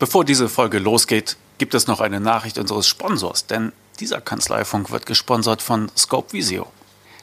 [0.00, 5.04] Bevor diese Folge losgeht, gibt es noch eine Nachricht unseres Sponsors, denn dieser Kanzleifunk wird
[5.04, 6.68] gesponsert von Scope Visio.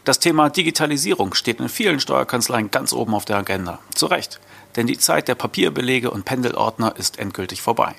[0.03, 3.79] Das Thema Digitalisierung steht in vielen Steuerkanzleien ganz oben auf der Agenda.
[3.95, 4.39] Zu Recht,
[4.75, 7.95] denn die Zeit der Papierbelege und Pendelordner ist endgültig vorbei.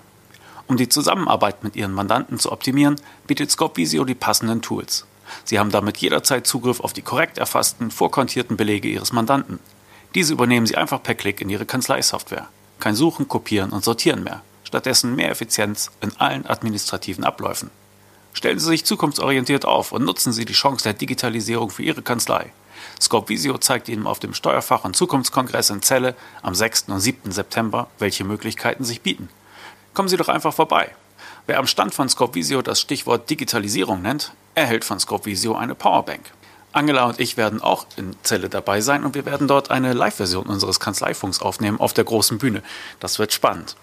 [0.69, 5.07] Um die Zusammenarbeit mit Ihren Mandanten zu optimieren, bietet Scope Visio die passenden Tools.
[5.43, 9.59] Sie haben damit jederzeit Zugriff auf die korrekt erfassten, vorkontierten Belege Ihres Mandanten.
[10.15, 12.47] Diese übernehmen Sie einfach per Klick in Ihre Kanzleisoftware.
[12.79, 17.71] Kein Suchen, Kopieren und Sortieren mehr stattdessen mehr Effizienz in allen administrativen Abläufen.
[18.35, 22.53] Stellen Sie sich zukunftsorientiert auf und nutzen Sie die Chance der Digitalisierung für Ihre Kanzlei.
[23.01, 26.85] Scope Visio zeigt Ihnen auf dem Steuerfach- und Zukunftskongress in Celle am 6.
[26.89, 27.33] und 7.
[27.33, 29.31] September, welche Möglichkeiten sich bieten.
[29.95, 30.95] Kommen Sie doch einfach vorbei.
[31.47, 35.75] Wer am Stand von Scope Visio das Stichwort Digitalisierung nennt, erhält von Scope Visio eine
[35.75, 36.31] Powerbank.
[36.73, 40.45] Angela und ich werden auch in Celle dabei sein und wir werden dort eine Live-Version
[40.45, 42.63] unseres Kanzleifunks aufnehmen auf der großen Bühne.
[43.01, 43.75] Das wird spannend.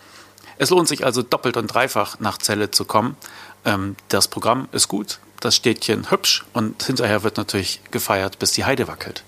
[0.58, 3.18] Es lohnt sich also doppelt und dreifach nach Celle zu kommen.
[3.66, 8.66] Ähm, das Programm ist gut, das Städtchen hübsch und hinterher wird natürlich gefeiert, bis die
[8.66, 9.24] Heide wackelt.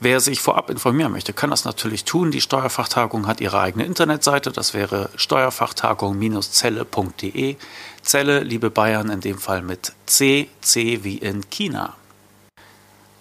[0.00, 2.30] Wer sich vorab informieren möchte, kann das natürlich tun.
[2.30, 4.52] Die Steuerfachtagung hat ihre eigene Internetseite.
[4.52, 7.56] Das wäre steuerfachtagung-zelle.de.
[8.02, 11.96] Zelle, liebe Bayern, in dem Fall mit C, C wie in China.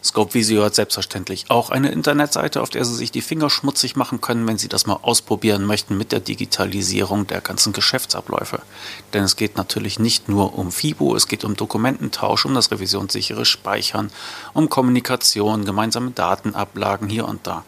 [0.05, 4.21] Scope Visio hat selbstverständlich auch eine Internetseite, auf der Sie sich die Finger schmutzig machen
[4.21, 8.61] können, wenn Sie das mal ausprobieren möchten mit der Digitalisierung der ganzen Geschäftsabläufe.
[9.13, 13.45] Denn es geht natürlich nicht nur um FIBO, es geht um Dokumententausch, um das revisionssichere
[13.45, 14.11] Speichern,
[14.53, 17.63] um Kommunikation, gemeinsame Datenablagen hier und da.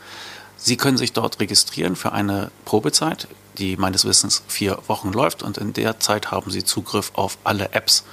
[0.58, 5.58] Sie können sich dort registrieren für eine Probezeit, die meines Wissens vier Wochen läuft und
[5.58, 8.04] in der Zeit haben Sie Zugriff auf alle Apps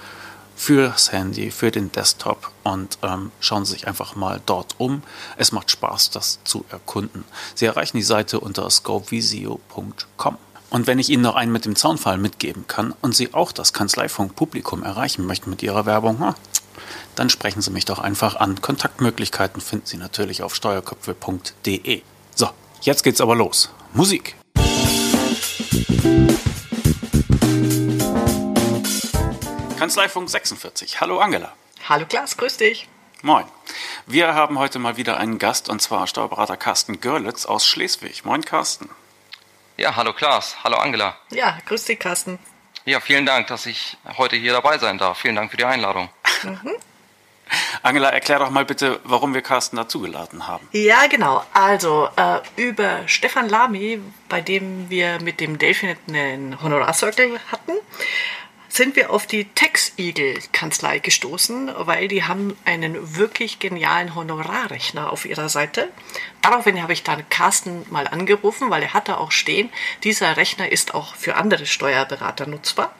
[0.56, 5.02] fürs Handy, für den Desktop und ähm, schauen Sie sich einfach mal dort um.
[5.36, 7.24] Es macht Spaß, das zu erkunden.
[7.54, 10.38] Sie erreichen die Seite unter scopevisio.com.
[10.70, 13.72] Und wenn ich Ihnen noch einen mit dem Zaunfall mitgeben kann und Sie auch das
[13.72, 16.34] Kanzleifunk-Publikum erreichen möchten mit Ihrer Werbung,
[17.14, 18.60] dann sprechen Sie mich doch einfach an.
[18.60, 22.02] Kontaktmöglichkeiten finden Sie natürlich auf steuerköpfe.de.
[22.34, 22.48] So,
[22.80, 23.70] jetzt geht's aber los.
[23.92, 24.36] Musik!
[29.84, 31.02] Kanzleifunk 46.
[31.02, 31.52] Hallo Angela.
[31.90, 32.88] Hallo Klaas, grüß dich.
[33.20, 33.44] Moin.
[34.06, 38.24] Wir haben heute mal wieder einen Gast und zwar Steuerberater Carsten Görlitz aus Schleswig.
[38.24, 38.88] Moin Carsten.
[39.76, 40.64] Ja, hallo Klaas.
[40.64, 41.18] Hallo Angela.
[41.32, 42.38] Ja, grüß dich Carsten.
[42.86, 45.18] Ja, vielen Dank, dass ich heute hier dabei sein darf.
[45.18, 46.08] Vielen Dank für die Einladung.
[46.44, 46.76] Mhm.
[47.82, 50.66] Angela, erklär doch mal bitte, warum wir Carsten dazugeladen haben.
[50.72, 51.44] Ja, genau.
[51.52, 57.72] Also äh, über Stefan Lamy, bei dem wir mit dem Delphinet einen Honorarcircle hatten,
[58.74, 65.12] sind wir auf die Tex Eagle Kanzlei gestoßen, weil die haben einen wirklich genialen Honorarrechner
[65.12, 65.90] auf ihrer Seite.
[66.42, 69.70] Daraufhin habe ich dann Carsten mal angerufen, weil er hatte auch stehen,
[70.02, 72.92] dieser Rechner ist auch für andere Steuerberater nutzbar.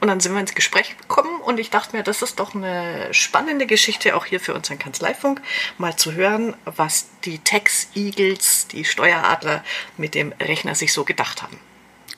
[0.00, 3.14] Und dann sind wir ins Gespräch gekommen und ich dachte mir, das ist doch eine
[3.14, 5.40] spannende Geschichte auch hier für unseren Kanzleifunk,
[5.78, 9.62] mal zu hören, was die Tex Eagles, die Steueradler
[9.96, 11.60] mit dem Rechner sich so gedacht haben.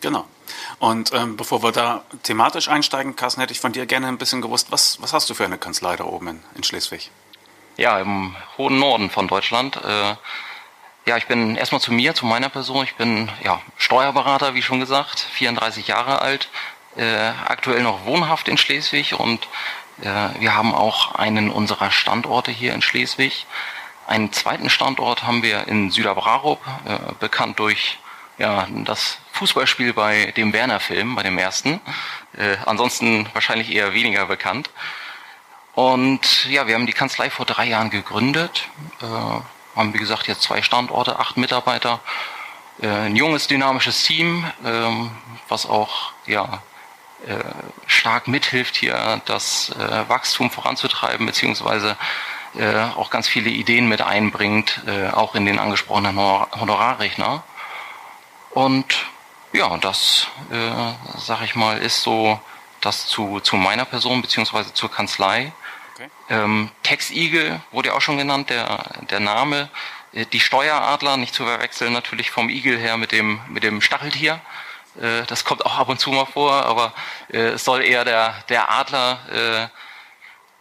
[0.01, 0.27] Genau.
[0.79, 4.43] Und ähm, bevor wir da thematisch einsteigen, Carsten, hätte ich von dir gerne ein bisschen
[4.43, 7.11] gewusst, was, was hast du für eine Kanzlei da oben in, in Schleswig?
[7.77, 9.77] Ja, im hohen Norden von Deutschland.
[9.85, 10.15] Äh,
[11.07, 12.85] ja, ich bin erstmal zu mir, zu meiner Person.
[12.85, 16.49] Ich bin ja, Steuerberater, wie schon gesagt, 34 Jahre alt,
[16.97, 19.49] äh, aktuell noch wohnhaft in Schleswig und
[20.01, 23.47] äh, wir haben auch einen unserer Standorte hier in Schleswig.
[24.07, 27.99] Einen zweiten Standort haben wir in Süderbrarup, äh, bekannt durch
[28.39, 31.81] ja, das Fußballspiel bei dem Werner-Film, bei dem ersten.
[32.37, 34.71] Äh, ansonsten wahrscheinlich eher weniger bekannt.
[35.75, 38.69] Und ja, wir haben die Kanzlei vor drei Jahren gegründet.
[39.01, 39.07] Äh,
[39.77, 42.01] haben, wie gesagt, jetzt zwei Standorte, acht Mitarbeiter.
[42.81, 45.11] Äh, ein junges, dynamisches Team, ähm,
[45.49, 46.63] was auch ja,
[47.27, 47.39] äh,
[47.87, 51.97] stark mithilft, hier das äh, Wachstum voranzutreiben, beziehungsweise
[52.55, 57.43] äh, auch ganz viele Ideen mit einbringt, auch in den angesprochenen Honorarrechner.
[58.55, 59.07] Und
[59.53, 62.41] ja, das, äh, sag ich mal, ist so
[62.81, 65.53] das zu, zu meiner Person beziehungsweise zur Kanzlei.
[65.95, 66.09] Okay.
[66.29, 69.69] Ähm, Tex Eagle wurde ja auch schon genannt, der, der Name.
[70.13, 74.41] Äh, die Steueradler, nicht zu verwechseln natürlich vom Igel her mit dem, mit dem Stacheltier.
[75.01, 76.93] Äh, das kommt auch ab und zu mal vor, aber
[77.33, 79.69] äh, es soll eher der, der Adler äh,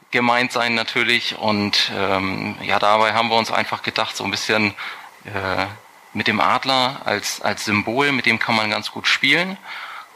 [0.10, 1.38] gemeint sein natürlich.
[1.38, 4.74] Und ähm, ja, dabei haben wir uns einfach gedacht, so ein bisschen
[5.26, 5.68] äh,
[6.14, 9.58] mit dem Adler als, als Symbol, mit dem kann man ganz gut spielen.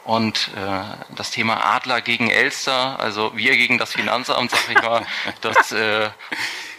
[0.04, 5.04] Und äh, das Thema Adler gegen Elster, also wir gegen das Finanzamt, sag ich mal,
[5.42, 6.08] das äh,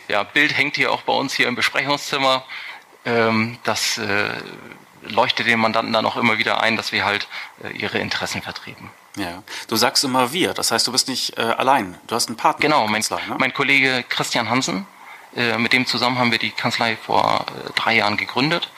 [0.07, 2.44] ja, Bild hängt hier auch bei uns hier im Besprechungszimmer.
[3.06, 4.31] Ähm, das äh,
[5.04, 7.27] leuchtet den Mandanten dann auch immer wieder ein, dass wir halt
[7.63, 8.89] äh, ihre Interessen vertreten.
[9.16, 12.38] Ja, du sagst immer wir, das heißt, du bist nicht äh, allein, du hast einen
[12.38, 12.62] Partner.
[12.62, 13.36] Genau, mein, Kanzlei, ne?
[13.38, 14.88] mein Kollege Christian Hansen,
[15.36, 18.69] äh, mit dem zusammen haben wir die Kanzlei vor äh, drei Jahren gegründet.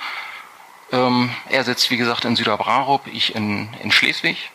[0.91, 4.51] Ähm, er sitzt, wie gesagt, in Süderbrarup, ich in, in Schleswig.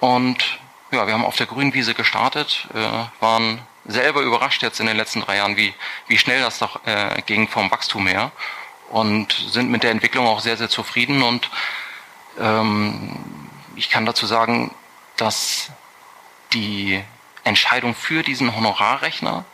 [0.00, 0.58] Und
[0.90, 5.22] ja, wir haben auf der Grünwiese gestartet, äh, waren selber überrascht jetzt in den letzten
[5.22, 5.74] drei Jahren, wie,
[6.06, 8.30] wie schnell das doch äh, ging vom Wachstum her
[8.90, 11.22] und sind mit der Entwicklung auch sehr, sehr zufrieden.
[11.22, 11.50] Und
[12.38, 13.16] ähm,
[13.74, 14.74] ich kann dazu sagen,
[15.16, 15.70] dass
[16.52, 17.02] die
[17.44, 19.44] Entscheidung für diesen Honorarrechner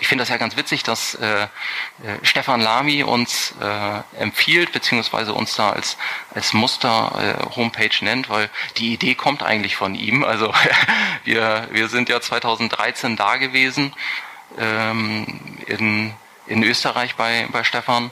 [0.00, 1.48] ich finde das ja ganz witzig, dass äh, äh,
[2.22, 5.96] Stefan Lamy uns äh, empfiehlt, beziehungsweise uns da als,
[6.34, 10.22] als Muster-Homepage äh, nennt, weil die Idee kommt eigentlich von ihm.
[10.24, 10.52] Also
[11.24, 13.92] wir, wir sind ja 2013 da gewesen
[14.58, 15.26] ähm,
[15.66, 16.12] in,
[16.46, 18.10] in Österreich bei, bei Stefan.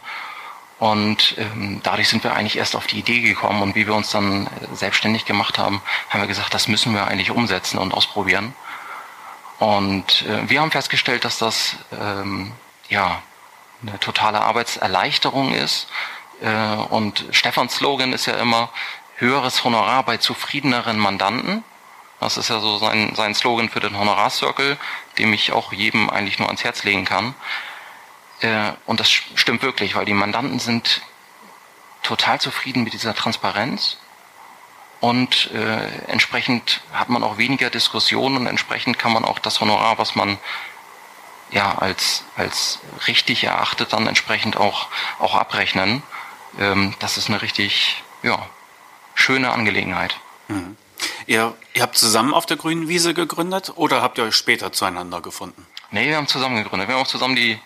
[0.78, 4.10] Und ähm, dadurch sind wir eigentlich erst auf die Idee gekommen und wie wir uns
[4.10, 8.54] dann äh, selbstständig gemacht haben, haben wir gesagt, das müssen wir eigentlich umsetzen und ausprobieren.
[9.58, 12.52] Und äh, wir haben festgestellt, dass das ähm,
[12.88, 13.22] ja
[13.82, 15.88] eine totale Arbeitserleichterung ist.
[16.40, 18.70] Äh, und Stefans Slogan ist ja immer
[19.16, 21.64] höheres Honorar bei zufriedeneren Mandanten.
[22.20, 24.76] Das ist ja so sein, sein Slogan für den Honorarcircle,
[25.19, 27.34] dem ich auch jedem eigentlich nur ans Herz legen kann.
[28.40, 31.02] Äh, und das stimmt wirklich, weil die Mandanten sind
[32.02, 33.99] total zufrieden mit dieser Transparenz
[35.00, 39.98] und äh, entsprechend hat man auch weniger Diskussionen und entsprechend kann man auch das Honorar,
[39.98, 40.38] was man
[41.50, 46.02] ja als als richtig erachtet, dann entsprechend auch auch abrechnen.
[46.58, 48.44] Ähm, das ist eine richtig ja
[49.14, 50.16] schöne Angelegenheit.
[50.48, 50.76] Mhm.
[51.26, 55.20] Ihr, ihr habt zusammen auf der grünen Wiese gegründet oder habt ihr euch später zueinander
[55.20, 55.66] gefunden?
[55.90, 56.88] Nee, wir haben zusammen gegründet.
[56.88, 57.58] Wir haben auch zusammen die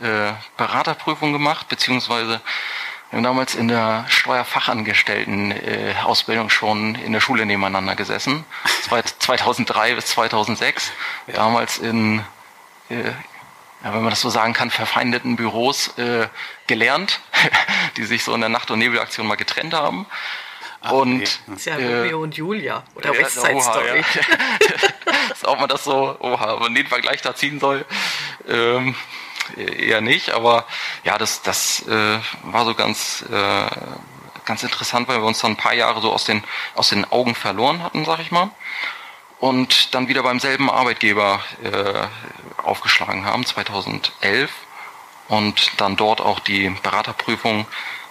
[0.00, 2.40] äh, Beraterprüfung gemacht, beziehungsweise
[3.12, 8.46] wir haben damals in der Steuerfachangestellten-Ausbildung äh, schon in der Schule nebeneinander gesessen.
[9.18, 10.92] 2003 bis 2006.
[11.26, 11.34] Ja.
[11.34, 12.20] Damals in,
[12.88, 16.26] äh, ja, wenn man das so sagen kann, verfeindeten Büros äh,
[16.66, 17.20] gelernt,
[17.98, 20.06] die sich so in der Nacht- und Nebelaktion mal getrennt haben.
[20.80, 21.28] Ach, und okay.
[21.48, 24.02] das ist ja äh, Romeo und Julia oder West Side Story.
[25.42, 25.42] Ja.
[25.50, 27.84] Ob man das so, oha, wenn man den Vergleich da ziehen soll.
[28.48, 28.94] Ähm,
[29.56, 30.66] eher nicht, aber
[31.04, 33.66] ja, das, das äh, war so ganz, äh,
[34.44, 36.42] ganz interessant, weil wir uns dann ein paar Jahre so aus den,
[36.74, 38.50] aus den Augen verloren hatten, sag ich mal.
[39.38, 44.50] Und dann wieder beim selben Arbeitgeber äh, aufgeschlagen haben, 2011.
[45.28, 47.66] Und dann dort auch die Beraterprüfung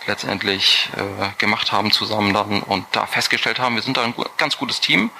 [0.07, 4.57] letztendlich äh, gemacht haben zusammen dann und da festgestellt haben, wir sind da ein ganz
[4.57, 5.11] gutes Team,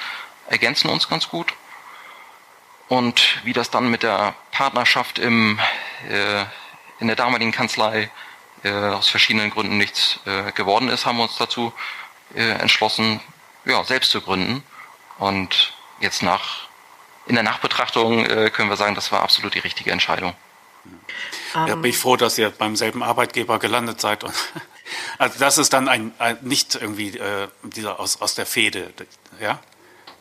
[0.48, 1.54] ergänzen uns ganz gut.
[2.92, 5.58] Und wie das dann mit der Partnerschaft im
[6.10, 6.44] äh,
[7.00, 8.12] in der damaligen Kanzlei
[8.66, 11.72] äh, aus verschiedenen Gründen nichts äh, geworden ist, haben wir uns dazu
[12.36, 13.22] äh, entschlossen,
[13.64, 14.62] ja, selbst zu gründen.
[15.20, 16.68] Und jetzt nach
[17.28, 20.36] in der Nachbetrachtung äh, können wir sagen, das war absolut die richtige Entscheidung.
[21.54, 24.26] Ja, bin ich froh, dass ihr beim selben Arbeitgeber gelandet seid.
[24.26, 24.34] Und
[25.18, 28.92] also das ist dann ein, ein nicht irgendwie äh, dieser aus, aus der Fehde,
[29.40, 29.62] ja?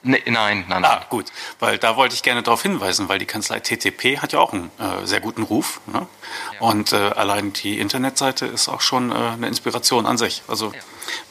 [0.02, 0.85] Nee, nein, nein, nein.
[0.85, 1.26] Ah, gut,
[1.58, 4.70] weil da wollte ich gerne darauf hinweisen, weil die Kanzlei TTP hat ja auch einen
[4.79, 5.81] äh, sehr guten Ruf.
[5.87, 6.06] Ne?
[6.55, 6.61] Ja.
[6.61, 10.43] Und äh, allein die Internetseite ist auch schon äh, eine Inspiration an sich.
[10.49, 10.81] Also ja.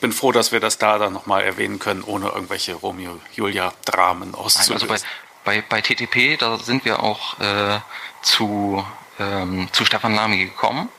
[0.02, 4.74] bin froh, dass wir das da dann nochmal erwähnen können, ohne irgendwelche Romeo-Julia-Dramen auszulösen.
[4.74, 5.00] Also bei,
[5.44, 7.80] bei, bei, TTP, da sind wir auch äh,
[8.22, 8.86] zu,
[9.20, 10.90] ähm, zu Stefan Lamy gekommen.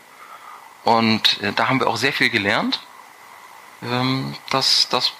[0.83, 2.81] Und äh, da haben wir auch sehr viel gelernt.
[3.83, 5.13] Ähm, das, das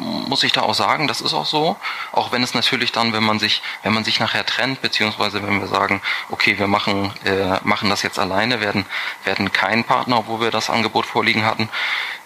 [0.00, 1.76] muss ich da auch sagen, das ist auch so.
[2.12, 5.60] Auch wenn es natürlich dann, wenn man sich, wenn man sich nachher trennt, beziehungsweise wenn
[5.60, 8.86] wir sagen, okay, wir machen, äh, machen das jetzt alleine, werden,
[9.24, 11.68] werden kein Partner, obwohl wir das Angebot vorliegen hatten,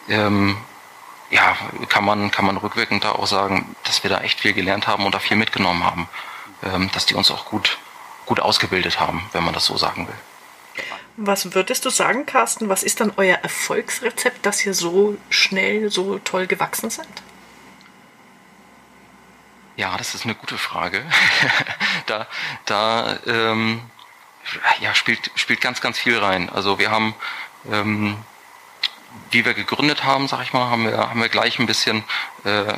[0.08, 0.56] ähm,
[1.30, 1.56] ja,
[1.88, 5.04] kann man, kann man rückwirkend da auch sagen, dass wir da echt viel gelernt haben
[5.04, 6.08] und da viel mitgenommen haben.
[6.62, 7.78] Ähm, dass die uns auch gut,
[8.26, 10.14] gut ausgebildet haben, wenn man das so sagen will.
[11.16, 12.68] Was würdest du sagen, Carsten?
[12.68, 17.06] Was ist dann euer Erfolgsrezept, dass ihr so schnell, so toll gewachsen seid?
[19.76, 21.04] Ja, das ist eine gute Frage.
[22.06, 22.26] da
[22.64, 23.80] da ähm,
[24.80, 26.48] ja, spielt, spielt ganz, ganz viel rein.
[26.50, 27.14] Also wir haben,
[27.70, 28.16] ähm,
[29.30, 32.04] wie wir gegründet haben, sag ich mal, haben wir, haben wir gleich ein bisschen
[32.44, 32.72] äh,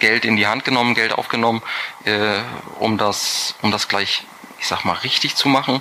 [0.00, 1.62] Geld in die Hand genommen, Geld aufgenommen,
[2.04, 2.40] äh,
[2.78, 4.24] um das, um das gleich
[4.58, 5.80] ich sag mal, richtig zu machen,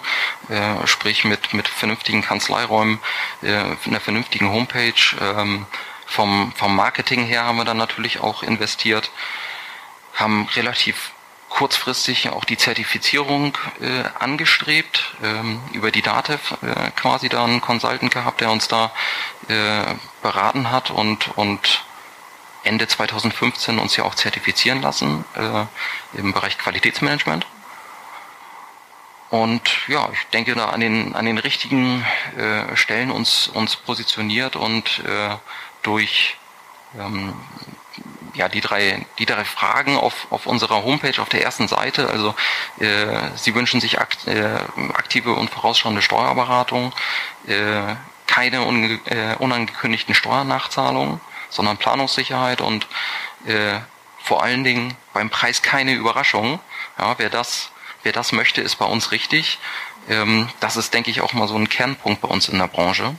[0.50, 3.00] äh, sprich mit, mit vernünftigen Kanzleiräumen,
[3.44, 5.16] äh, einer vernünftigen Homepage.
[5.22, 5.68] Ähm,
[6.08, 9.12] vom, vom Marketing her haben wir dann natürlich auch investiert,
[10.14, 11.12] haben relativ
[11.50, 18.12] kurzfristig auch die Zertifizierung äh, angestrebt, ähm, über die DATEV äh, quasi da einen Consultant
[18.12, 18.92] gehabt, der uns da
[19.50, 21.84] äh, beraten hat und, und
[22.64, 27.46] Ende 2015 uns ja auch zertifizieren lassen äh, im Bereich Qualitätsmanagement.
[29.30, 32.06] Und ja, ich denke da an den, an den richtigen
[32.38, 35.36] äh, Stellen uns, uns positioniert und äh,
[35.84, 36.38] durch
[37.00, 37.34] ähm,
[38.34, 42.10] ja, die drei, die drei Fragen auf, auf unserer Homepage auf der ersten Seite.
[42.10, 42.36] Also
[42.80, 44.60] äh, Sie wünschen sich akt, äh,
[44.94, 46.94] aktive und vorausschauende Steuerberatung,
[47.48, 47.96] äh,
[48.28, 51.20] keine unge, äh, unangekündigten Steuernachzahlungen,
[51.50, 52.88] sondern Planungssicherheit und
[53.46, 53.80] äh,
[54.24, 56.60] vor allen Dingen beim Preis keine Überraschungen.
[56.98, 57.72] Ja, wer das,
[58.04, 59.60] wer das möchte, ist bei uns richtig.
[60.10, 63.16] Ähm, das ist, denke ich, auch mal so ein Kernpunkt bei uns in der Branche.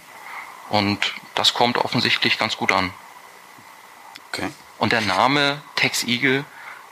[0.68, 2.92] Und das kommt offensichtlich ganz gut an.
[4.32, 4.48] Okay.
[4.82, 6.44] Und der Name Tex Eagle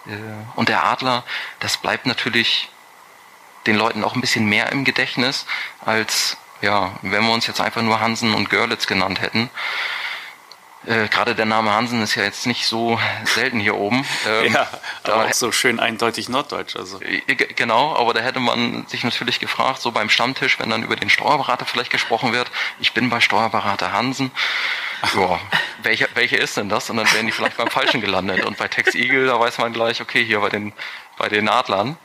[0.07, 0.11] äh,
[0.55, 1.25] und der Adler,
[1.59, 2.69] das bleibt natürlich
[3.67, 5.45] den Leuten auch ein bisschen mehr im Gedächtnis,
[5.85, 9.51] als ja, wenn wir uns jetzt einfach nur Hansen und Görlitz genannt hätten.
[10.87, 14.07] Äh, Gerade der Name Hansen ist ja jetzt nicht so selten hier oben.
[14.25, 14.69] Ähm, ja,
[15.03, 16.77] aber auch so schön eindeutig norddeutsch.
[16.77, 17.01] Also.
[17.01, 20.95] Äh, genau, aber da hätte man sich natürlich gefragt, so beim Stammtisch, wenn dann über
[20.95, 24.31] den Steuerberater vielleicht gesprochen wird, ich bin bei Steuerberater Hansen.
[25.15, 25.41] Ja,
[25.83, 26.91] welche, welche ist denn das?
[26.91, 28.45] Und dann wären die vielleicht beim Falschen gelandet.
[28.45, 30.73] Und bei Tex Eagle, da weiß man gleich, okay, hier bei den,
[31.17, 31.97] bei den Adlern.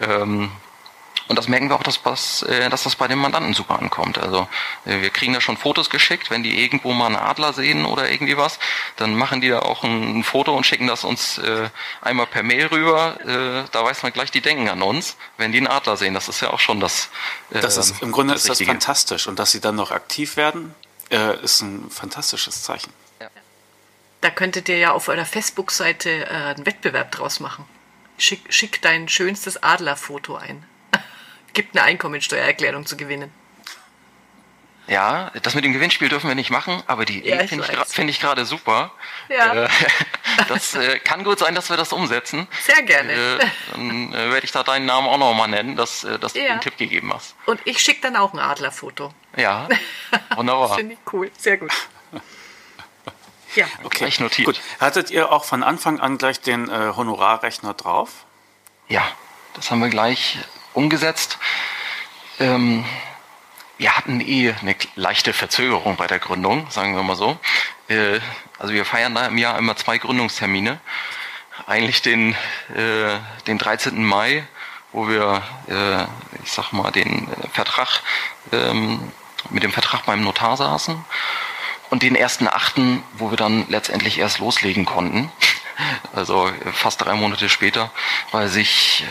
[0.00, 0.50] Ähm,
[1.30, 4.18] und das merken wir auch, dass, dass, äh, dass das bei den Mandanten super ankommt.
[4.18, 4.48] Also
[4.84, 8.10] äh, wir kriegen da schon Fotos geschickt, wenn die irgendwo mal einen Adler sehen oder
[8.10, 8.58] irgendwie was,
[8.96, 12.66] dann machen die da auch ein, Foto und schicken das uns äh, einmal per Mail
[12.66, 13.16] rüber.
[13.70, 16.14] Da weiß man gleich, die denken an uns, wenn die einen Adler sehen.
[16.14, 17.10] Das ist ja auch schon das.
[17.50, 20.74] Das ist im Grunde das ist das fantastisch und dass sie dann noch aktiv werden,
[21.10, 22.92] äh, ist ein fantastisches Zeichen.
[23.20, 23.28] Ja.
[24.20, 27.64] Da könntet ihr ja auf eurer Facebook-Seite äh, einen Wettbewerb draus machen.
[28.18, 30.64] Schick, schick dein schönstes Adlerfoto ein
[31.52, 33.32] gibt eine Einkommensteuererklärung zu gewinnen.
[34.90, 37.94] Ja, das mit dem Gewinnspiel dürfen wir nicht machen, aber die Idee ja, finde ich,
[37.94, 38.90] find ich gerade super.
[39.28, 39.66] Ja.
[39.66, 39.68] Äh,
[40.48, 42.48] das äh, kann gut sein, dass wir das umsetzen.
[42.60, 43.12] Sehr gerne.
[43.12, 43.38] Äh,
[43.70, 46.42] dann äh, werde ich da deinen Namen auch nochmal nennen, dass, äh, dass ja.
[46.42, 47.36] du einen Tipp gegeben hast.
[47.46, 49.14] Und ich schicke dann auch ein Adlerfoto.
[49.36, 49.68] Ja,
[50.34, 50.66] wunderbar.
[50.66, 51.70] das finde ich cool, sehr gut.
[53.56, 53.98] Ja, okay.
[53.98, 54.46] Gleich notiert.
[54.46, 54.60] Gut.
[54.78, 58.24] Hattet ihr auch von Anfang an gleich den äh, Honorarrechner drauf?
[58.86, 59.02] Ja,
[59.54, 60.38] das haben wir gleich
[60.72, 61.36] umgesetzt.
[62.38, 62.84] Ähm,
[63.80, 67.38] wir hatten eh eine leichte Verzögerung bei der Gründung, sagen wir mal so.
[67.88, 68.20] Äh,
[68.58, 70.78] also wir feiern da im Jahr immer zwei Gründungstermine.
[71.66, 72.34] Eigentlich den,
[72.76, 74.04] äh, den 13.
[74.04, 74.46] Mai,
[74.92, 76.02] wo wir, äh,
[76.44, 78.02] ich sag mal, den Vertrag,
[78.52, 79.12] ähm,
[79.48, 81.02] mit dem Vertrag beim Notar saßen.
[81.88, 85.32] Und den 1.8., wo wir dann letztendlich erst loslegen konnten.
[86.12, 87.90] Also fast drei Monate später,
[88.32, 89.02] weil sich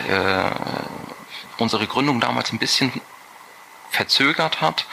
[1.56, 2.92] unsere Gründung damals ein bisschen
[3.90, 4.86] verzögert hat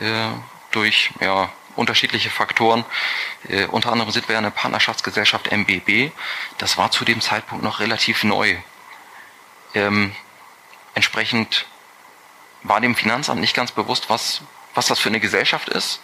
[0.00, 0.28] äh,
[0.70, 2.84] durch ja, unterschiedliche Faktoren.
[3.48, 6.12] Äh, unter anderem sind wir eine Partnerschaftsgesellschaft MBB.
[6.58, 8.56] Das war zu dem Zeitpunkt noch relativ neu.
[9.74, 10.14] Ähm,
[10.94, 11.66] entsprechend
[12.62, 14.42] war dem Finanzamt nicht ganz bewusst, was,
[14.74, 16.00] was das für eine Gesellschaft ist.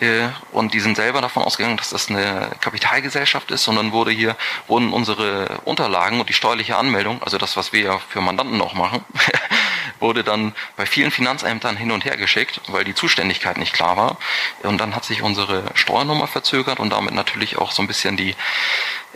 [0.00, 4.36] Äh, und die sind selber davon ausgegangen, dass das eine Kapitalgesellschaft ist, sondern wurde hier,
[4.66, 8.74] wurden unsere Unterlagen und die steuerliche Anmeldung, also das, was wir ja für Mandanten auch
[8.74, 9.04] machen,
[10.00, 14.18] wurde dann bei vielen Finanzämtern hin und her geschickt, weil die Zuständigkeit nicht klar war.
[14.62, 18.34] Und dann hat sich unsere Steuernummer verzögert und damit natürlich auch so ein bisschen die,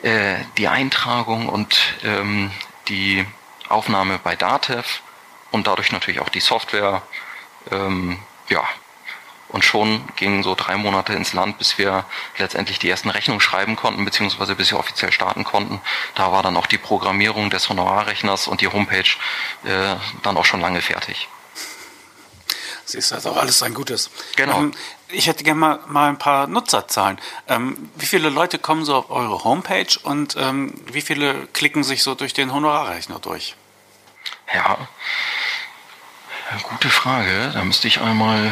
[0.03, 2.51] äh, die Eintragung und ähm,
[2.89, 3.27] die
[3.69, 5.03] Aufnahme bei DATEV
[5.51, 7.03] und dadurch natürlich auch die Software,
[7.71, 8.19] ähm,
[8.49, 8.65] ja,
[9.53, 12.05] und schon gingen so drei Monate ins Land, bis wir
[12.39, 15.81] letztendlich die ersten Rechnungen schreiben konnten, beziehungsweise bis wir offiziell starten konnten.
[16.15, 19.11] Da war dann auch die Programmierung des Honorarrechners und die Homepage
[19.65, 21.29] äh, dann auch schon lange fertig.
[22.85, 24.11] Sie ist also auch alles ein Gutes.
[24.37, 24.59] Genau.
[24.59, 24.73] Ähm,
[25.09, 27.21] ich hätte gerne mal, mal ein paar Nutzerzahlen.
[27.49, 32.03] Ähm, wie viele Leute kommen so auf eure Homepage und ähm, wie viele klicken sich
[32.03, 33.57] so durch den Honorarrechner durch?
[34.53, 34.89] Ja,
[36.59, 37.53] Gute Frage.
[37.55, 38.51] Da müsste ich einmal äh,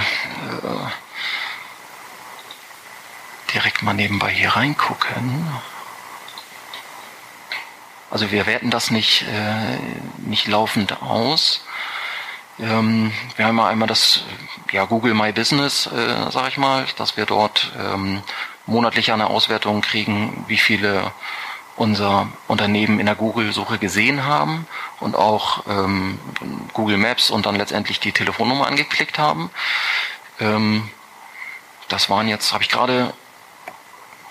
[3.53, 5.49] direkt mal nebenbei hier reingucken.
[8.09, 9.79] Also wir werten das nicht, äh,
[10.19, 11.65] nicht laufend aus.
[12.61, 14.23] Ähm, wir haben einmal das
[14.71, 18.23] ja, Google My Business, äh, sage ich mal, dass wir dort ähm,
[18.67, 21.11] monatlich eine Auswertung kriegen, wie viele
[21.79, 24.67] unser Unternehmen in der Google-Suche gesehen haben
[25.01, 26.19] und auch ähm,
[26.73, 29.51] Google Maps und dann letztendlich die Telefonnummer angeklickt haben.
[30.41, 30.89] Ähm,
[31.89, 33.15] das waren jetzt, habe ich gerade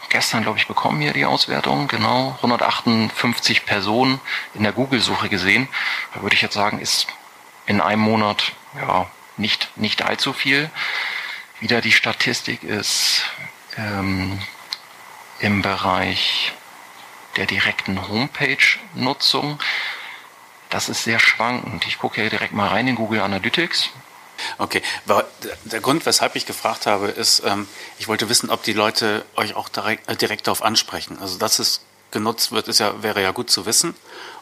[0.10, 4.20] gestern, glaube ich, bekommen hier die Auswertung, genau, 158 Personen
[4.54, 5.70] in der Google-Suche gesehen.
[6.14, 7.08] Da würde ich jetzt sagen, ist
[7.66, 10.70] in einem Monat ja nicht, nicht allzu viel.
[11.60, 13.24] Wieder die Statistik ist
[13.78, 14.40] ähm,
[15.40, 16.54] im Bereich
[17.38, 19.60] der direkten Homepage-Nutzung.
[20.70, 21.88] Das ist sehr schwankend.
[21.88, 23.90] Ich gucke hier direkt mal rein in Google Analytics.
[24.58, 24.84] Okay,
[25.66, 27.68] der Grund, weshalb ich gefragt habe, ist, ähm,
[27.98, 31.18] ich wollte wissen, ob die Leute euch auch direkt, äh, direkt darauf ansprechen.
[31.20, 33.96] Also, dass es genutzt wird, ist ja, wäre ja gut zu wissen.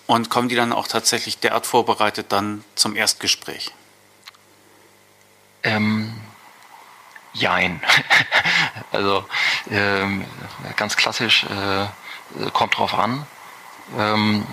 [0.08, 3.72] Und kommen die dann auch tatsächlich derart vorbereitet dann zum Erstgespräch?
[5.64, 6.14] Ähm,
[7.34, 7.82] jein.
[8.92, 9.25] also
[9.72, 10.25] ähm,
[10.75, 11.88] ganz klassisch äh,
[12.54, 13.25] kommt drauf an.
[13.98, 14.46] Ähm,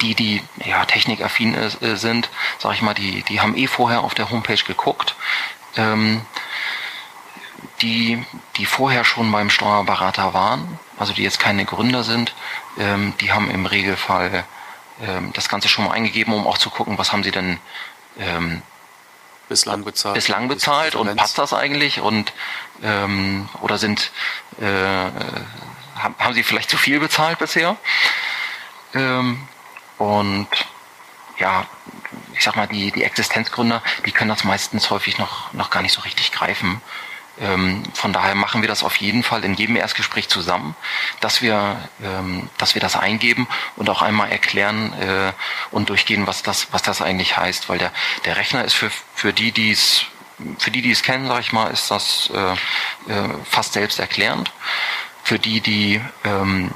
[0.00, 4.14] die, die ja, technikaffin äh, sind, sag ich mal, die, die haben eh vorher auf
[4.14, 5.14] der Homepage geguckt.
[5.76, 6.22] Ähm,
[7.80, 8.24] die,
[8.56, 12.34] die vorher schon beim Steuerberater waren, also die jetzt keine Gründer sind,
[12.78, 14.44] ähm, die haben im Regelfall
[15.02, 17.58] ähm, das Ganze schon mal eingegeben, um auch zu gucken, was haben sie denn
[18.18, 18.62] ähm,
[19.48, 22.32] bislang bezahlt, bislang bezahlt und passt das eigentlich und
[22.82, 24.10] ähm, oder sind
[24.60, 25.06] äh,
[25.96, 27.76] haben, sie vielleicht zu viel bezahlt bisher?
[28.94, 29.46] Ähm,
[29.98, 30.48] und
[31.38, 31.66] ja,
[32.34, 35.92] ich sag mal, die, die Existenzgründer, die können das meistens häufig noch, noch gar nicht
[35.92, 36.80] so richtig greifen.
[37.38, 40.74] Ähm, von daher machen wir das auf jeden Fall in jedem Erstgespräch zusammen,
[41.20, 45.32] dass wir, ähm, dass wir das eingeben und auch einmal erklären äh,
[45.70, 47.92] und durchgehen, was das, was das eigentlich heißt, weil der,
[48.24, 50.06] der Rechner ist für, für die, die es
[50.58, 52.52] für die, die es kennen, sage ich mal, ist das äh,
[53.12, 54.52] äh, fast selbsterklärend.
[55.26, 56.70] Für die, die ähm,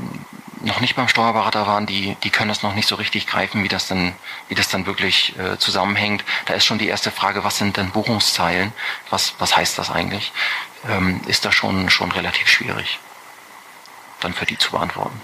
[0.62, 3.68] noch nicht beim Steuerberater waren, die, die können das noch nicht so richtig greifen, wie
[3.68, 4.12] das dann,
[4.48, 6.24] wie das dann wirklich äh, zusammenhängt.
[6.46, 8.72] Da ist schon die erste Frage, was sind denn Buchungszeilen?
[9.08, 10.32] Was, was heißt das eigentlich?
[10.88, 12.98] Ähm, ist das schon, schon relativ schwierig,
[14.18, 15.20] dann für die zu beantworten.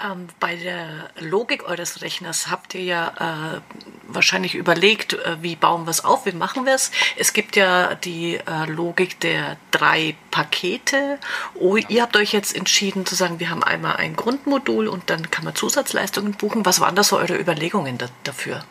[0.00, 3.60] Ja, ähm, bei der Logik eures Rechners habt ihr ja äh,
[4.08, 6.90] wahrscheinlich überlegt, äh, wie bauen wir es auf, wie machen wir es.
[7.16, 11.18] Es gibt ja die äh, Logik der drei Pakete.
[11.54, 15.30] Oh, ihr habt euch jetzt entschieden zu sagen, wir haben einmal ein Grundmodul und dann
[15.30, 16.64] kann man Zusatzleistungen buchen.
[16.66, 18.64] Was waren da so eure Überlegungen da, dafür?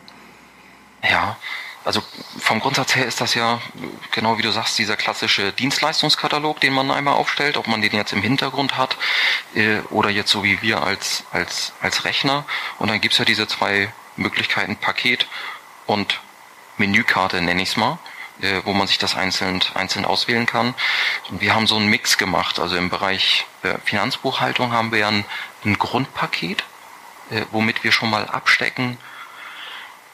[1.02, 1.36] Ja,
[1.84, 2.02] also
[2.38, 3.60] vom Grundsatz her ist das ja,
[4.10, 8.12] genau wie du sagst, dieser klassische Dienstleistungskatalog, den man einmal aufstellt, ob man den jetzt
[8.12, 8.96] im Hintergrund hat
[9.54, 12.44] äh, oder jetzt so wie wir als, als, als Rechner.
[12.78, 15.26] Und dann gibt's ja diese zwei Möglichkeiten, Paket
[15.86, 16.20] und
[16.76, 17.98] Menükarte nenne ich es mal,
[18.42, 20.74] äh, wo man sich das einzeln, einzeln auswählen kann.
[21.30, 22.58] Und wir haben so einen Mix gemacht.
[22.58, 25.24] Also im Bereich äh, Finanzbuchhaltung haben wir ein,
[25.64, 26.62] ein Grundpaket,
[27.30, 28.98] äh, womit wir schon mal abstecken,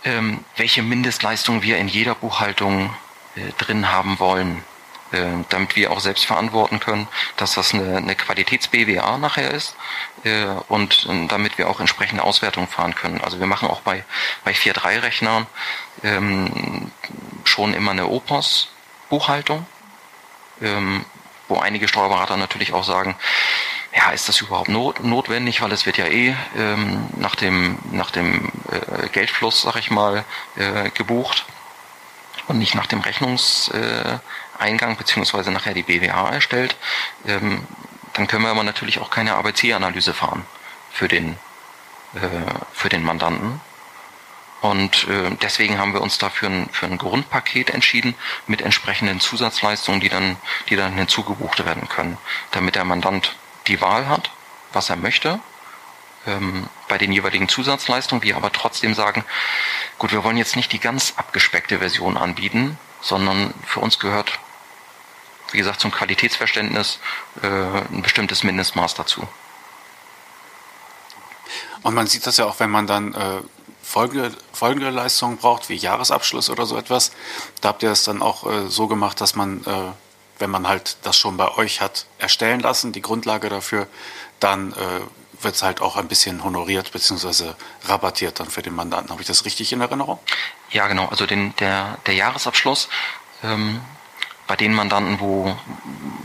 [0.07, 2.95] ähm, welche Mindestleistung wir in jeder Buchhaltung
[3.35, 4.63] äh, drin haben wollen,
[5.11, 9.77] äh, damit wir auch selbst verantworten können, dass das eine, eine Qualitäts-BWA nachher ist
[10.25, 13.21] äh, und äh, damit wir auch entsprechende Auswertungen fahren können.
[13.21, 14.05] Also wir machen auch bei,
[14.45, 15.47] bei 4.3-Rechnern
[16.05, 16.93] ähm,
[17.45, 19.67] schon immer eine OPOS-Buchhaltung,
[20.63, 21.05] ähm,
[21.49, 23.17] wo einige Steuerberater natürlich auch sagen,
[23.97, 28.11] ja, ist das überhaupt not, notwendig, weil es wird ja eh ähm, nach dem, nach
[28.11, 30.25] dem äh, Geldfluss, sag ich mal,
[30.57, 31.47] äh, gebucht
[32.47, 34.21] und nicht nach dem Rechnungseingang
[34.93, 36.77] äh, beziehungsweise nachher die BWA erstellt.
[37.27, 37.67] Ähm,
[38.13, 40.45] dann können wir aber natürlich auch keine ABC-Analyse fahren
[40.93, 41.39] für den,
[42.15, 42.19] äh,
[42.73, 43.61] für den Mandanten.
[44.61, 48.15] Und äh, deswegen haben wir uns dafür ein, für ein Grundpaket entschieden
[48.47, 50.37] mit entsprechenden Zusatzleistungen, die dann,
[50.69, 52.19] die dann hinzugebucht werden können,
[52.51, 53.37] damit der Mandant
[53.69, 54.31] die Wahl hat,
[54.73, 55.41] was er möchte,
[56.27, 59.25] ähm, bei den jeweiligen Zusatzleistungen, wir aber trotzdem sagen,
[59.99, 64.39] gut, wir wollen jetzt nicht die ganz abgespeckte Version anbieten, sondern für uns gehört,
[65.53, 66.99] wie gesagt, zum Qualitätsverständnis
[67.43, 69.27] äh, ein bestimmtes Mindestmaß dazu.
[71.83, 73.41] Und man sieht das ja auch, wenn man dann äh,
[73.83, 77.13] folgende, folgende Leistungen braucht, wie Jahresabschluss oder so etwas.
[77.61, 79.93] Da habt ihr es dann auch äh, so gemacht, dass man äh,
[80.39, 83.87] wenn man halt das schon bei euch hat erstellen lassen, die Grundlage dafür,
[84.41, 85.01] dann äh,
[85.43, 87.53] wird es halt auch ein bisschen honoriert bzw.
[87.87, 89.11] rabattiert dann für den Mandanten.
[89.11, 90.19] Habe ich das richtig in Erinnerung?
[90.71, 91.07] Ja, genau.
[91.07, 92.89] Also den, der, der Jahresabschluss
[93.43, 93.81] ähm,
[94.47, 95.57] bei den Mandanten, wo,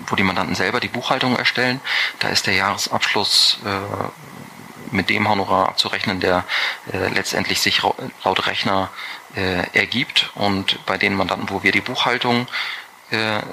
[0.08, 1.82] wo die Mandanten selber die Buchhaltung erstellen,
[2.20, 6.44] da ist der Jahresabschluss äh, mit dem Honorar abzurechnen, der
[6.92, 8.90] äh, letztendlich sich laut Rechner
[9.36, 10.32] äh, ergibt.
[10.36, 12.50] Und bei den Mandanten, wo wir die Buchhaltung äh,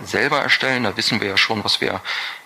[0.05, 0.85] selber erstellen.
[0.85, 2.01] Da wissen wir ja schon, was wir,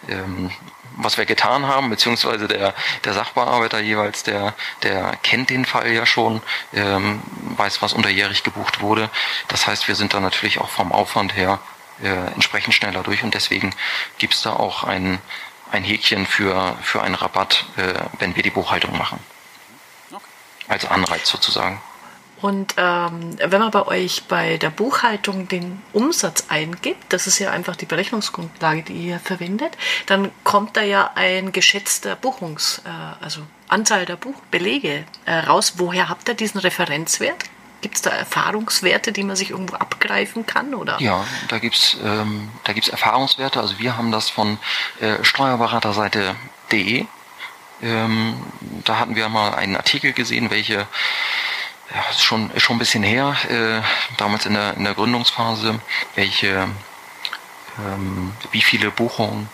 [0.08, 0.50] ähm,
[0.96, 6.06] was wir getan haben, beziehungsweise der, der Sachbearbeiter jeweils, der, der kennt den Fall ja
[6.06, 7.22] schon, ähm,
[7.56, 9.10] weiß, was unterjährig gebucht wurde.
[9.48, 11.58] Das heißt, wir sind da natürlich auch vom Aufwand her
[12.02, 13.74] äh, entsprechend schneller durch und deswegen
[14.18, 15.18] gibt's da auch ein,
[15.70, 19.18] ein Häkchen für, für einen Rabatt, äh, wenn wir die Buchhaltung machen.
[20.68, 21.80] Als Anreiz sozusagen.
[22.42, 27.52] Und ähm, wenn man bei euch bei der Buchhaltung den Umsatz eingibt, das ist ja
[27.52, 33.42] einfach die Berechnungsgrundlage, die ihr verwendet, dann kommt da ja ein geschätzter Buchungs-, äh, also
[33.68, 35.74] Anzahl der Buchbelege äh, raus.
[35.76, 37.44] Woher habt ihr diesen Referenzwert?
[37.80, 40.74] Gibt es da Erfahrungswerte, die man sich irgendwo abgreifen kann?
[40.74, 41.00] Oder?
[41.00, 43.60] Ja, da gibt es ähm, Erfahrungswerte.
[43.60, 44.58] Also wir haben das von
[45.00, 47.06] äh, Steuerberaterseite.de.
[47.82, 48.34] Ähm,
[48.84, 50.86] da hatten wir mal einen Artikel gesehen, welche
[51.94, 53.82] ja, ist schon, ist schon ein bisschen her, äh,
[54.16, 55.80] damals in der, in der Gründungsphase,
[56.14, 56.68] welche,
[57.78, 59.48] ähm, wie viele Buchungen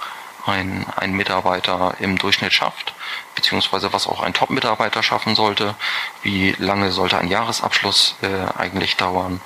[0.46, 2.94] ein, ein Mitarbeiter im Durchschnitt schafft,
[3.34, 5.74] beziehungsweise was auch ein Top-Mitarbeiter schaffen sollte,
[6.22, 9.40] wie lange sollte ein Jahresabschluss äh, eigentlich dauern.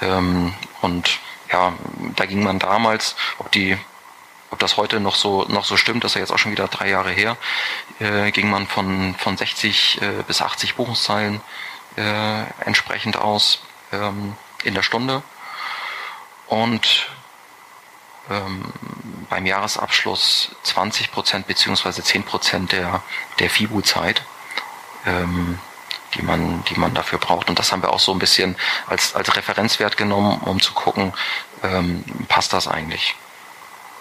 [0.00, 1.18] Ähm, und
[1.52, 1.74] ja,
[2.16, 3.78] da ging man damals, ob die
[4.52, 6.66] ob das heute noch so noch so stimmt, das ist ja jetzt auch schon wieder
[6.66, 7.36] drei Jahre her,
[8.00, 11.40] äh, ging man von von 60 äh, bis 80 Buchungszahlen
[11.96, 15.22] äh, entsprechend aus ähm, in der Stunde.
[16.46, 17.08] Und
[18.28, 18.64] ähm,
[19.28, 23.02] beim Jahresabschluss 20 Prozent beziehungsweise 10 Prozent der,
[23.38, 24.22] der FIBU-Zeit,
[25.06, 25.58] ähm,
[26.14, 27.48] die, man, die man dafür braucht.
[27.48, 31.12] Und das haben wir auch so ein bisschen als, als Referenzwert genommen, um zu gucken,
[31.62, 33.14] ähm, passt das eigentlich.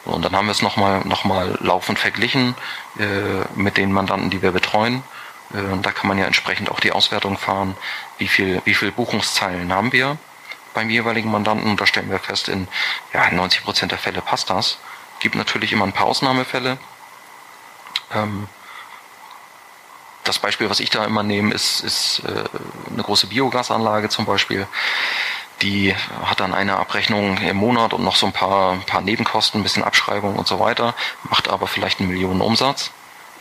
[0.06, 2.56] Und dann haben wir es nochmal noch mal laufend verglichen
[2.98, 5.04] äh, mit den Mandanten, die wir betreuen
[5.52, 7.76] da kann man ja entsprechend auch die Auswertung fahren,
[8.18, 10.18] wie viel, wie viel Buchungszeilen haben wir
[10.74, 11.72] beim jeweiligen Mandanten.
[11.72, 12.68] Und da stellen wir fest, in
[13.14, 14.78] ja, 90 Prozent der Fälle passt das.
[15.20, 16.78] Gibt natürlich immer ein paar Ausnahmefälle.
[18.14, 18.48] Ähm,
[20.24, 22.44] das Beispiel, was ich da immer nehme, ist, ist äh,
[22.94, 24.68] eine große Biogasanlage zum Beispiel.
[25.64, 29.60] Die hat dann eine Abrechnung im Monat und noch so ein paar, ein paar Nebenkosten,
[29.60, 32.92] ein bisschen Abschreibung und so weiter, macht aber vielleicht einen Millionen Umsatz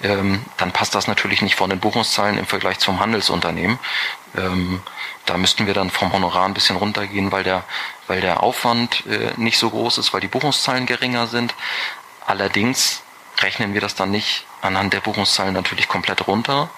[0.03, 3.79] ähm, dann passt das natürlich nicht von den Buchungszahlen im Vergleich zum Handelsunternehmen.
[4.37, 4.83] Ähm,
[5.27, 7.65] da müssten wir dann vom Honorar ein bisschen runtergehen, weil der,
[8.07, 11.55] weil der Aufwand äh, nicht so groß ist, weil die Buchungszahlen geringer sind.
[12.27, 13.03] Allerdings
[13.41, 16.71] rechnen wir das dann nicht anhand der Buchungszahlen natürlich komplett runter,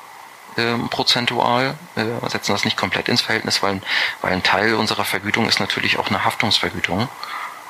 [0.56, 3.80] ähm, prozentual, äh, setzen das nicht komplett ins Verhältnis, weil,
[4.20, 7.08] weil ein Teil unserer Vergütung ist natürlich auch eine Haftungsvergütung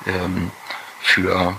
[0.07, 0.51] ähm,
[0.99, 1.55] für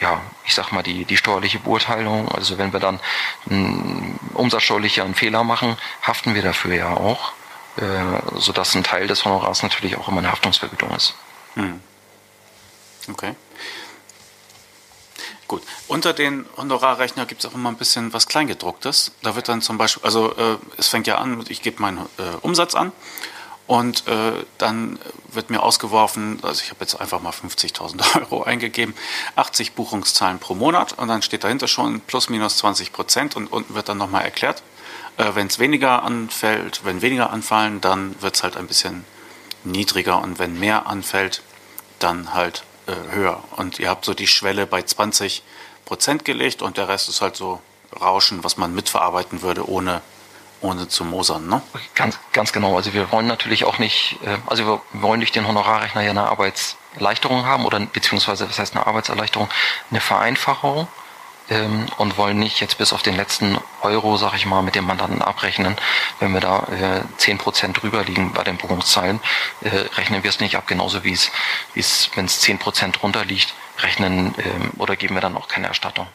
[0.00, 2.28] ja, ich sag mal, die, die steuerliche Beurteilung.
[2.28, 3.00] Also wenn wir dann
[3.48, 7.32] einen umsatzsteuerlicher einen Fehler machen, haften wir dafür ja auch,
[7.76, 11.14] äh, sodass ein Teil des Honorars natürlich auch immer eine Haftungsvergütung ist.
[11.54, 11.80] Hm.
[13.08, 13.34] Okay.
[15.48, 15.62] Gut.
[15.88, 19.12] Unter den Honorarrechner gibt es auch immer ein bisschen was Kleingedrucktes.
[19.22, 22.36] Da wird dann zum Beispiel, also äh, es fängt ja an, ich gebe meinen äh,
[22.42, 22.92] Umsatz an
[23.68, 24.98] und äh, dann
[25.30, 28.94] wird mir ausgeworfen, also ich habe jetzt einfach mal 50.000 Euro eingegeben,
[29.36, 33.74] 80 Buchungszahlen pro Monat und dann steht dahinter schon plus minus 20 Prozent und unten
[33.74, 34.62] wird dann nochmal erklärt,
[35.18, 39.04] äh, wenn es weniger anfällt, wenn weniger anfallen, dann wird es halt ein bisschen
[39.64, 41.42] niedriger und wenn mehr anfällt,
[41.98, 43.44] dann halt äh, höher.
[43.56, 45.42] Und ihr habt so die Schwelle bei 20
[45.84, 47.60] Prozent gelegt und der Rest ist halt so
[48.00, 50.00] Rauschen, was man mitverarbeiten würde, ohne
[50.60, 51.62] ohne zu mosern, ne?
[51.94, 52.76] Ganz, ganz genau.
[52.76, 56.28] Also wir wollen natürlich auch nicht, äh, also wir wollen durch den Honorarrechner ja eine
[56.28, 59.48] Arbeitserleichterung haben oder beziehungsweise was heißt eine Arbeitserleichterung,
[59.90, 60.88] eine Vereinfachung
[61.50, 64.84] ähm, und wollen nicht jetzt bis auf den letzten Euro, sag ich mal, mit dem
[64.84, 65.76] Mandanten abrechnen.
[66.20, 69.20] Wenn wir da äh, zehn Prozent drüber liegen bei den Buchungszahlen,
[69.62, 71.30] äh, rechnen wir es nicht ab, genauso wie es,
[71.74, 75.48] wie es, wenn es zehn Prozent drunter liegt, rechnen ähm, oder geben wir dann auch
[75.48, 76.06] keine Erstattung.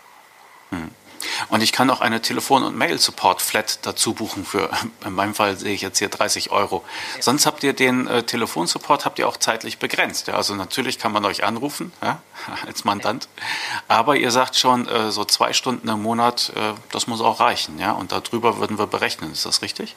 [0.71, 0.91] Hm.
[1.49, 4.69] Und ich kann auch eine Telefon- und Mail-Support-Flat dazu buchen für,
[5.05, 6.83] in meinem Fall sehe ich jetzt hier 30 Euro.
[7.19, 10.27] Sonst habt ihr den äh, Telefonsupport habt ihr auch zeitlich begrenzt.
[10.27, 10.35] Ja?
[10.35, 12.21] Also natürlich kann man euch anrufen ja?
[12.67, 13.27] als Mandant,
[13.87, 17.79] aber ihr sagt schon, äh, so zwei Stunden im Monat, äh, das muss auch reichen.
[17.79, 17.91] Ja?
[17.91, 19.31] Und darüber würden wir berechnen.
[19.31, 19.95] Ist das richtig?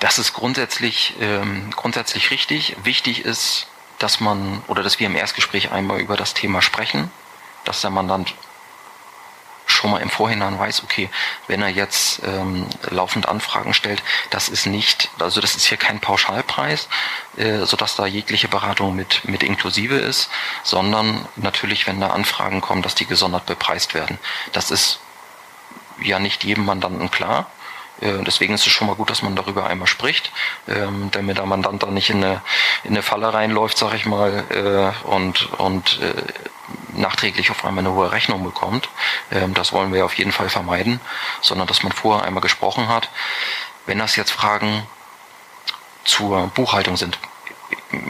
[0.00, 2.74] Das ist grundsätzlich, ähm, grundsätzlich richtig.
[2.84, 3.66] Wichtig ist,
[3.98, 7.10] dass man oder dass wir im Erstgespräch einmal über das Thema sprechen,
[7.64, 8.34] dass der Mandant
[9.80, 11.08] schon mal im Vorhinein weiß, okay,
[11.46, 16.00] wenn er jetzt ähm, laufend Anfragen stellt, das ist nicht, also das ist hier kein
[16.00, 16.88] Pauschalpreis,
[17.38, 20.28] äh, sodass da jegliche Beratung mit, mit inklusive ist,
[20.64, 24.18] sondern natürlich, wenn da Anfragen kommen, dass die gesondert bepreist werden.
[24.52, 25.00] Das ist
[26.02, 27.50] ja nicht jedem Mandanten klar.
[28.02, 30.30] Äh, deswegen ist es schon mal gut, dass man darüber einmal spricht,
[30.68, 32.42] ähm, damit der Mandant dann nicht in eine,
[32.84, 36.12] in eine Falle reinläuft, sag ich mal, äh, und, und äh,
[36.94, 38.88] nachträglich auf einmal eine hohe Rechnung bekommt.
[39.30, 41.00] Ähm, das wollen wir auf jeden Fall vermeiden,
[41.40, 43.08] sondern dass man vorher einmal gesprochen hat.
[43.86, 44.86] Wenn das jetzt Fragen
[46.04, 47.18] zur Buchhaltung sind,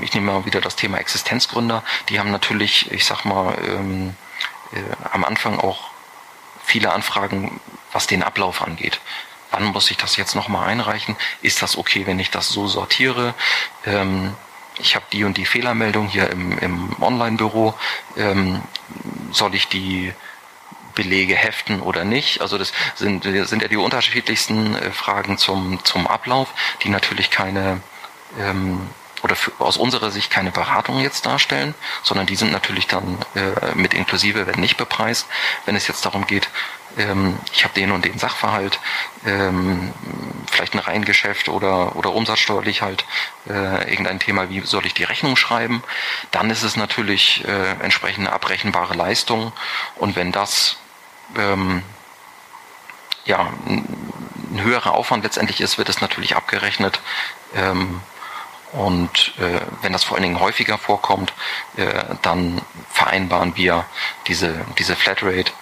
[0.02, 4.16] ich nehme mal wieder das Thema Existenzgründer, die haben natürlich, ich sag mal, ähm,
[4.72, 5.90] äh, am Anfang auch
[6.64, 7.60] viele Anfragen,
[7.92, 9.00] was den Ablauf angeht.
[9.50, 11.16] Wann muss ich das jetzt nochmal einreichen?
[11.42, 13.34] Ist das okay, wenn ich das so sortiere?
[13.84, 14.36] Ähm,
[14.80, 17.74] ich habe die und die Fehlermeldung hier im, im Online-Büro.
[18.16, 18.62] Ähm,
[19.32, 20.12] soll ich die
[20.94, 22.40] Belege heften oder nicht?
[22.40, 27.80] Also das sind, sind ja die unterschiedlichsten äh, Fragen zum, zum Ablauf, die natürlich keine
[28.38, 28.88] ähm,
[29.22, 33.74] oder für, aus unserer Sicht keine Beratung jetzt darstellen, sondern die sind natürlich dann äh,
[33.74, 35.26] mit inklusive, werden nicht bepreist.
[35.66, 36.48] Wenn es jetzt darum geht,
[36.98, 38.80] ähm, ich habe den und den Sachverhalt,
[39.26, 39.92] ähm,
[40.50, 43.04] vielleicht ein Reihengeschäft oder, oder umsatzsteuerlich halt
[43.48, 45.82] äh, irgendein Thema, wie soll ich die Rechnung schreiben,
[46.30, 49.52] dann ist es natürlich äh, entsprechende abrechenbare Leistung
[49.96, 50.76] und wenn das
[51.36, 51.82] ähm,
[53.24, 57.00] ja, ein höherer Aufwand letztendlich ist, wird es natürlich abgerechnet.
[57.54, 58.00] Ähm,
[58.72, 61.32] und äh, wenn das vor allen Dingen häufiger vorkommt,
[61.76, 63.84] äh, dann vereinbaren wir
[64.28, 65.52] diese, diese Flatrate,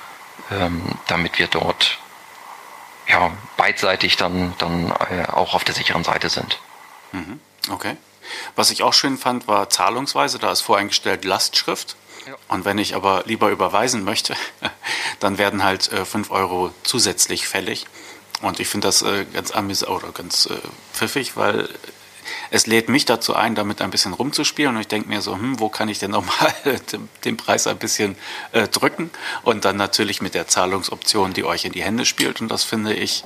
[1.07, 1.99] damit wir dort
[3.09, 6.59] ja, beidseitig dann, dann äh, auch auf der sicheren Seite sind.
[7.13, 7.41] Mhm.
[7.71, 7.97] Okay.
[8.55, 10.39] Was ich auch schön fand, war Zahlungsweise.
[10.39, 11.97] Da ist voreingestellt Lastschrift.
[12.27, 12.35] Ja.
[12.49, 14.37] Und wenn ich aber lieber überweisen möchte,
[15.21, 17.87] dann werden halt äh, 5 Euro zusätzlich fällig.
[18.43, 20.59] Und ich finde das äh, ganz amüsant oder ganz äh,
[20.93, 21.69] pfiffig, weil
[22.51, 24.75] es lädt mich dazu ein, damit ein bisschen rumzuspielen.
[24.75, 26.55] Und ich denke mir so, hm, wo kann ich denn nochmal
[27.25, 28.17] den Preis ein bisschen
[28.53, 29.11] äh, drücken?
[29.43, 32.41] Und dann natürlich mit der Zahlungsoption, die euch in die Hände spielt.
[32.41, 33.25] Und das finde ich,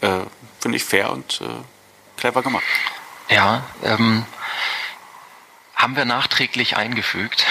[0.00, 0.20] äh,
[0.60, 2.64] finde ich fair und äh, clever gemacht.
[3.28, 4.24] Ja, ähm,
[5.74, 7.46] haben wir nachträglich eingefügt,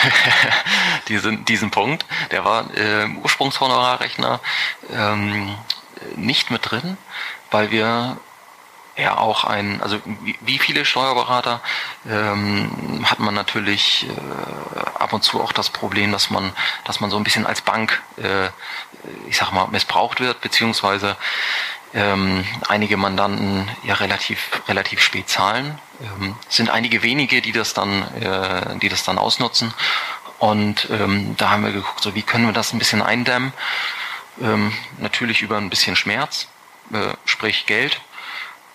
[1.07, 2.05] diesen, diesen Punkt.
[2.31, 4.41] Der war im Ursprungshonorarrechner
[4.91, 5.55] ähm,
[6.15, 6.97] nicht mit drin,
[7.51, 8.17] weil wir
[8.97, 9.99] ja auch ein, also
[10.41, 11.61] wie viele Steuerberater
[12.09, 16.51] ähm, hat man natürlich äh, ab und zu auch das Problem, dass man,
[16.83, 18.47] dass man so ein bisschen als Bank, äh,
[19.27, 21.15] ich sag mal, missbraucht wird, beziehungsweise
[21.93, 25.79] ähm, einige Mandanten ja relativ relativ spät zahlen.
[26.01, 29.73] Ähm, sind einige wenige, die das dann, äh, die das dann ausnutzen.
[30.39, 33.53] Und ähm, da haben wir geguckt, so wie können wir das ein bisschen eindämmen.
[34.41, 36.47] Ähm, natürlich über ein bisschen Schmerz,
[36.93, 37.99] äh, sprich Geld.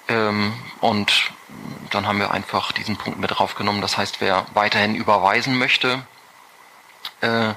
[0.08, 1.32] Ähm, und
[1.90, 3.82] dann haben wir einfach diesen Punkt mit draufgenommen.
[3.82, 6.06] Das heißt, wer weiterhin überweisen möchte
[7.20, 7.52] äh,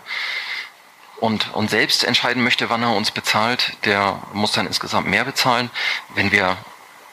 [1.19, 5.69] und, und selbst entscheiden möchte, wann er uns bezahlt, der muss dann insgesamt mehr bezahlen.
[6.13, 6.57] Wenn wir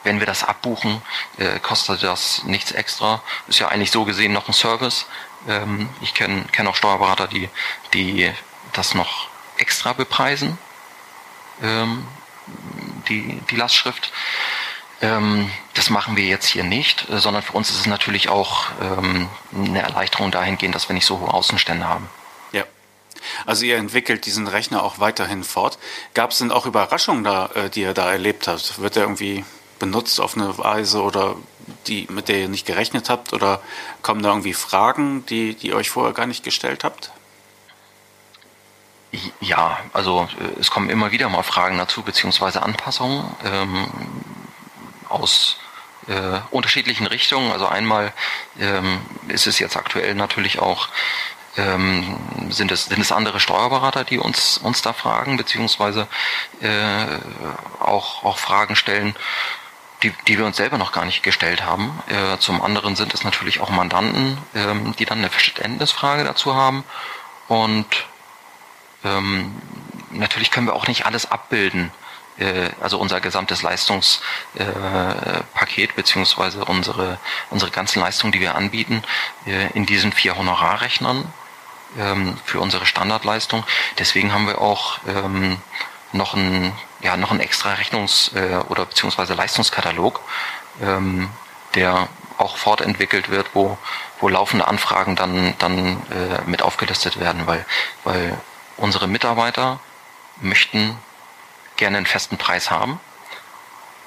[0.03, 1.01] wenn wir das abbuchen,
[1.37, 3.23] äh, kostet das nichts extra.
[3.47, 5.05] Ist ja eigentlich so gesehen noch ein Service.
[5.47, 7.49] Ähm, ich kenne kenn auch Steuerberater, die,
[7.93, 8.31] die
[8.73, 10.57] das noch extra bepreisen,
[11.61, 12.05] ähm,
[13.07, 14.11] die, die Lastschrift.
[15.03, 18.67] Ähm, das machen wir jetzt hier nicht, äh, sondern für uns ist es natürlich auch
[18.81, 22.09] ähm, eine Erleichterung dahingehend, dass wir nicht so hohe Außenstände haben.
[22.53, 22.63] Ja.
[23.45, 25.77] Also ihr entwickelt diesen Rechner auch weiterhin fort.
[26.13, 28.79] Gab es denn auch Überraschungen da, äh, die ihr da erlebt habt?
[28.79, 29.43] Wird er irgendwie
[29.77, 31.35] benutzt auf eine Weise oder
[31.87, 33.33] die, mit der ihr nicht gerechnet habt?
[33.33, 33.59] Oder
[34.03, 37.11] kommen da irgendwie Fragen, die, die ihr euch vorher gar nicht gestellt habt?
[39.41, 43.25] Ja, also äh, es kommen immer wieder mal Fragen dazu, beziehungsweise Anpassungen.
[43.43, 43.87] Ähm,
[45.13, 45.57] aus
[46.07, 47.51] äh, unterschiedlichen Richtungen.
[47.51, 48.13] Also einmal
[48.59, 50.89] ähm, ist es jetzt aktuell natürlich auch
[51.55, 52.17] ähm,
[52.49, 56.07] sind es sind es andere Steuerberater, die uns uns da fragen beziehungsweise
[56.61, 57.05] äh,
[57.79, 59.15] auch auch Fragen stellen,
[60.01, 62.01] die, die wir uns selber noch gar nicht gestellt haben.
[62.07, 66.83] Äh, zum anderen sind es natürlich auch Mandanten, ähm, die dann eine Verständnisfrage dazu haben
[67.47, 67.85] und
[69.03, 69.53] ähm,
[70.09, 71.91] natürlich können wir auch nicht alles abbilden
[72.81, 74.21] also unser gesamtes Leistungspaket
[75.89, 77.19] äh, beziehungsweise unsere,
[77.49, 79.03] unsere ganzen Leistungen, die wir anbieten,
[79.45, 81.31] äh, in diesen vier Honorarrechnern
[81.97, 83.63] ähm, für unsere Standardleistung.
[83.99, 85.57] Deswegen haben wir auch ähm,
[86.11, 88.31] noch ein ja noch ein extra Rechnungs-
[88.69, 90.21] oder beziehungsweise Leistungskatalog,
[90.81, 91.29] ähm,
[91.75, 93.77] der auch fortentwickelt wird, wo,
[94.19, 97.65] wo laufende Anfragen dann, dann äh, mit aufgelistet werden, weil,
[98.03, 98.37] weil
[98.77, 99.79] unsere Mitarbeiter
[100.41, 100.97] möchten
[101.77, 102.99] gerne einen festen Preis haben,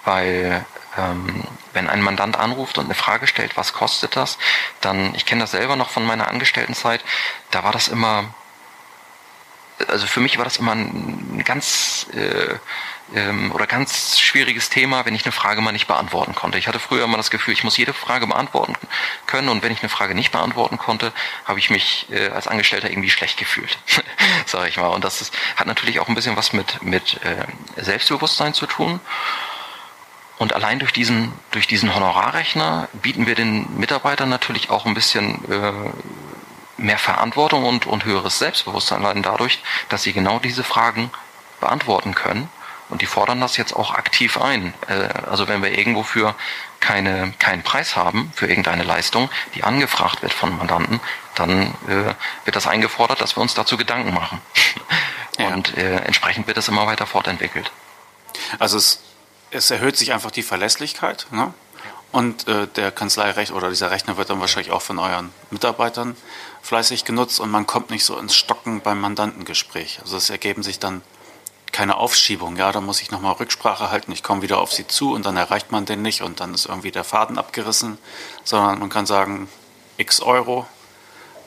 [0.04, 0.64] weil
[0.96, 4.38] ähm, wenn ein Mandant anruft und eine Frage stellt, was kostet das,
[4.80, 7.04] dann, ich kenne das selber noch von meiner Angestelltenzeit,
[7.50, 8.34] da war das immer,
[9.88, 12.54] also für mich war das immer ein ganz äh,
[13.14, 16.58] ähm, oder ganz schwieriges Thema, wenn ich eine Frage mal nicht beantworten konnte.
[16.58, 18.74] Ich hatte früher immer das Gefühl, ich muss jede Frage beantworten
[19.26, 21.12] können und wenn ich eine Frage nicht beantworten konnte,
[21.44, 23.78] habe ich mich äh, als Angestellter irgendwie schlecht gefühlt,
[24.46, 24.88] sage ich mal.
[24.88, 27.46] Und das ist, hat natürlich auch ein bisschen was mit, mit äh,
[27.82, 29.00] Selbstbewusstsein zu tun.
[30.38, 35.50] Und allein durch diesen, durch diesen Honorarrechner bieten wir den Mitarbeitern natürlich auch ein bisschen
[35.50, 35.72] äh,
[36.76, 41.10] mehr Verantwortung und, und höheres Selbstbewusstsein allein dadurch, dass sie genau diese Fragen
[41.60, 42.50] beantworten können.
[42.88, 44.74] Und die fordern das jetzt auch aktiv ein.
[44.88, 46.34] Äh, also wenn wir irgendwo für
[46.80, 51.00] keine, keinen Preis haben für irgendeine Leistung, die angefragt wird von Mandanten,
[51.34, 54.40] dann äh, wird das eingefordert, dass wir uns dazu Gedanken machen.
[55.38, 55.48] Ja.
[55.48, 57.70] Und äh, entsprechend wird es immer weiter fortentwickelt.
[58.58, 59.00] Also es,
[59.50, 61.26] es erhöht sich einfach die Verlässlichkeit.
[61.30, 61.52] Ne?
[62.12, 66.16] Und äh, der Kanzleirecht oder dieser Rechner wird dann wahrscheinlich auch von euren Mitarbeitern
[66.62, 69.98] fleißig genutzt und man kommt nicht so ins Stocken beim Mandantengespräch.
[70.00, 71.02] Also es ergeben sich dann
[71.72, 72.56] keine Aufschiebung.
[72.56, 75.36] Ja, da muss ich nochmal Rücksprache halten, ich komme wieder auf sie zu und dann
[75.36, 77.98] erreicht man den nicht und dann ist irgendwie der Faden abgerissen,
[78.44, 79.48] sondern man kann sagen,
[79.96, 80.66] x Euro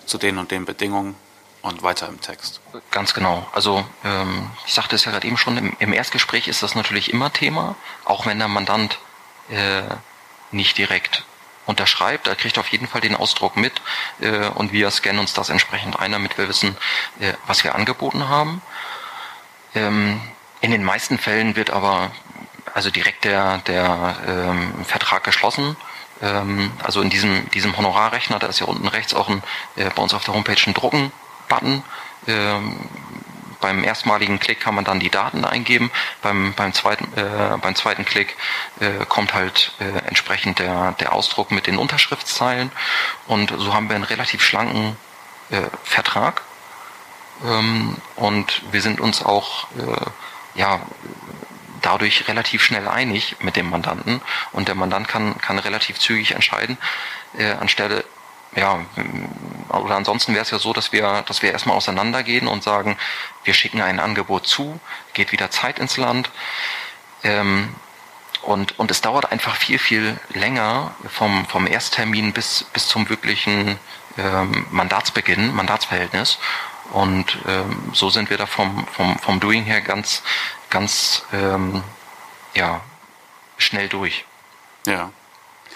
[0.05, 1.15] zu den und den Bedingungen
[1.61, 2.61] und weiter im Text.
[2.91, 3.47] Ganz genau.
[3.53, 7.11] Also ähm, ich sagte es ja gerade eben schon, im, im, Erstgespräch ist das natürlich
[7.11, 8.99] immer Thema, auch wenn der Mandant
[9.49, 9.83] äh,
[10.51, 11.25] nicht direkt
[11.65, 12.27] unterschreibt.
[12.27, 13.81] Er kriegt auf jeden Fall den Ausdruck mit
[14.21, 16.75] äh, und wir scannen uns das entsprechend ein, damit wir wissen,
[17.19, 18.61] äh, was wir angeboten haben.
[19.79, 20.21] Ähm,
[20.61, 22.11] in den meisten Fällen wird aber
[22.73, 25.75] also direkt der, der ähm, Vertrag geschlossen.
[26.21, 29.41] Ähm, also in diesem, diesem Honorarrechner, da ist ja unten rechts auch ein,
[29.75, 31.83] äh, bei uns auf der Homepage ein Drucken-Button.
[32.27, 32.75] Ähm,
[33.61, 35.91] beim erstmaligen Klick kann man dann die Daten eingeben.
[36.21, 38.37] Beim, beim, zweiten, äh, beim zweiten Klick
[38.79, 42.71] äh, kommt halt äh, entsprechend der, der Ausdruck mit den Unterschriftszeilen.
[43.27, 44.95] Und so haben wir einen relativ schlanken
[45.49, 46.41] äh, Vertrag.
[47.45, 50.81] Ähm, und wir sind uns auch äh, ja,
[51.81, 54.21] dadurch relativ schnell einig mit dem Mandanten.
[54.51, 56.77] Und der Mandant kann, kann relativ zügig entscheiden,
[57.37, 58.03] äh, anstelle
[58.55, 58.79] ja,
[59.69, 62.97] oder ansonsten wäre es ja so, dass wir, dass wir erstmal auseinandergehen und sagen,
[63.43, 64.79] wir schicken ein Angebot zu,
[65.13, 66.31] geht wieder Zeit ins Land.
[67.23, 67.75] Ähm,
[68.41, 73.77] und, und es dauert einfach viel, viel länger vom, vom Ersttermin bis, bis zum wirklichen
[74.17, 76.39] ähm, Mandatsbeginn, Mandatsverhältnis.
[76.91, 80.23] Und ähm, so sind wir da vom, vom, vom Doing her ganz,
[80.69, 81.83] ganz ähm,
[82.55, 82.81] ja,
[83.57, 84.25] schnell durch.
[84.85, 85.11] Ja.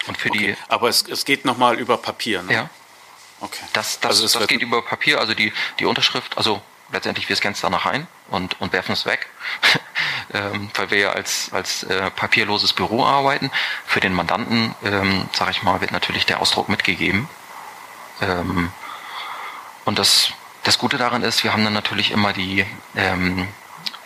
[0.06, 0.38] Und für okay.
[0.38, 0.56] die.
[0.68, 2.52] Aber es, es geht nochmal über Papier, ne?
[2.52, 2.70] Ja.
[3.40, 3.64] Okay.
[3.72, 7.54] Das, das, also das geht über Papier, also die, die Unterschrift, also letztendlich wir scannen
[7.54, 9.28] es danach ein und, und werfen es weg,
[10.34, 13.50] ähm, weil wir ja als, als äh, papierloses Büro arbeiten.
[13.84, 17.28] Für den Mandanten, ähm, sage ich mal, wird natürlich der Ausdruck mitgegeben.
[18.20, 18.72] Ähm,
[19.84, 20.30] und das,
[20.64, 23.46] das Gute daran ist, wir haben dann natürlich immer die, ähm,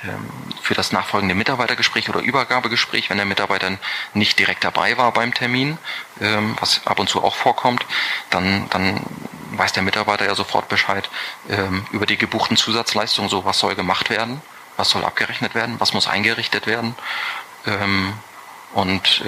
[0.04, 0.28] ähm,
[0.60, 3.78] für das nachfolgende Mitarbeitergespräch oder Übergabegespräch, wenn der Mitarbeiter
[4.12, 5.78] nicht direkt dabei war beim Termin,
[6.20, 7.86] ähm, was ab und zu auch vorkommt,
[8.30, 9.00] dann, dann
[9.52, 11.08] weiß der Mitarbeiter ja sofort Bescheid
[11.48, 14.42] ähm, über die gebuchten Zusatzleistungen, so was soll gemacht werden,
[14.76, 16.94] was soll abgerechnet werden, was muss eingerichtet werden?
[18.72, 19.22] Und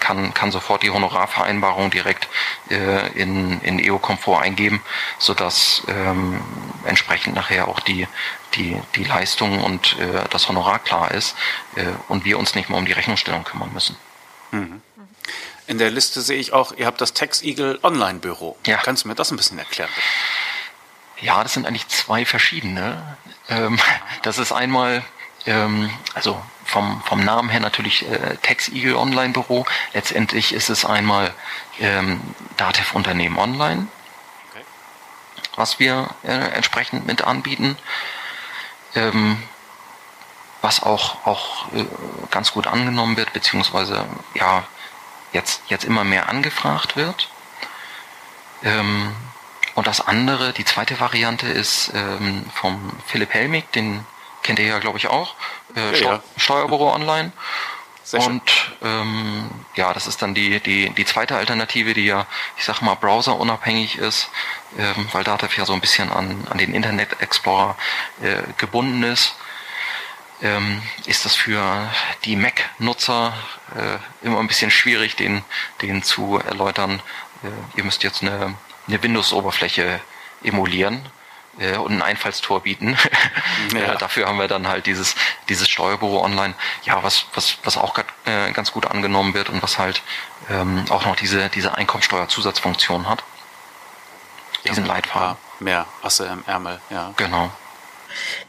[0.00, 2.28] kann, kann sofort die Honorarvereinbarung direkt
[2.70, 4.82] äh, in, in EO-Komfort eingeben,
[5.18, 6.40] sodass ähm,
[6.84, 8.06] entsprechend nachher auch die,
[8.54, 11.36] die, die Leistung und äh, das Honorar klar ist
[11.76, 13.96] äh, und wir uns nicht mehr um die Rechnungsstellung kümmern müssen.
[14.50, 14.82] Mhm.
[15.66, 18.56] In der Liste sehe ich auch, ihr habt das Tax Eagle Online Büro.
[18.66, 18.78] Ja.
[18.78, 19.90] Kannst du mir das ein bisschen erklären?
[21.20, 23.16] Ja, das sind eigentlich zwei verschiedene.
[23.48, 23.78] Ähm,
[24.22, 25.04] das ist einmal,
[25.46, 29.64] ähm, also vom, vom Namen her natürlich äh, Tax Eagle Online Büro.
[29.94, 31.32] Letztendlich ist es einmal
[31.78, 32.20] ähm,
[32.56, 33.86] Datev Unternehmen Online,
[34.50, 34.64] okay.
[35.54, 37.78] was wir äh, entsprechend mit anbieten,
[38.94, 39.42] ähm,
[40.60, 41.84] was auch, auch äh,
[42.30, 44.64] ganz gut angenommen wird, beziehungsweise ja
[45.32, 47.28] jetzt, jetzt immer mehr angefragt wird.
[48.64, 49.14] Ähm,
[49.74, 54.04] und das andere, die zweite Variante ist ähm, vom Philipp Helmig, den
[54.46, 55.34] kennt ihr ja, glaube ich, auch.
[55.74, 56.22] Äh, ja, ja.
[56.36, 57.32] Steuerbüro Online.
[58.04, 58.42] Sehr und
[58.82, 62.94] ähm, ja, das ist dann die, die, die zweite Alternative, die ja, ich sag mal,
[62.94, 64.28] browserunabhängig ist,
[64.78, 67.76] ähm, weil Datev ja so ein bisschen an, an den Internet Explorer
[68.22, 69.34] äh, gebunden ist.
[70.40, 71.90] Ähm, ist das für
[72.24, 73.32] die Mac-Nutzer
[73.74, 75.42] äh, immer ein bisschen schwierig, den,
[75.82, 77.02] den zu erläutern.
[77.42, 78.54] Äh, ihr müsst jetzt eine,
[78.86, 80.00] eine Windows-Oberfläche
[80.44, 81.10] emulieren
[81.58, 82.96] äh, und ein Einfallstor bieten.
[83.72, 83.94] Ja.
[83.94, 85.16] äh, dafür haben wir dann halt dieses,
[85.48, 89.62] dieses Steuerbüro online, ja, was, was, was auch grad, äh, ganz gut angenommen wird und
[89.62, 90.02] was halt
[90.50, 93.24] ähm, auch noch diese, diese Einkommensteuerzusatzfunktion hat.
[94.64, 95.36] Diesen ja, Leitfaden.
[95.58, 97.12] Mehr Asse im Ärmel, ja.
[97.16, 97.50] Genau.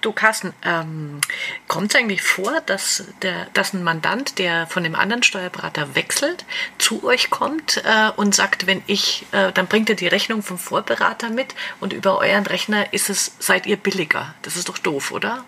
[0.01, 1.21] Du, Carsten, ähm,
[1.67, 6.45] kommt es eigentlich vor, dass, der, dass ein Mandant, der von dem anderen Steuerberater wechselt,
[6.77, 10.57] zu euch kommt äh, und sagt, wenn ich, äh, dann bringt er die Rechnung vom
[10.57, 14.33] Vorberater mit und über euren Rechner ist es, seid ihr billiger?
[14.41, 15.43] Das ist doch doof, oder?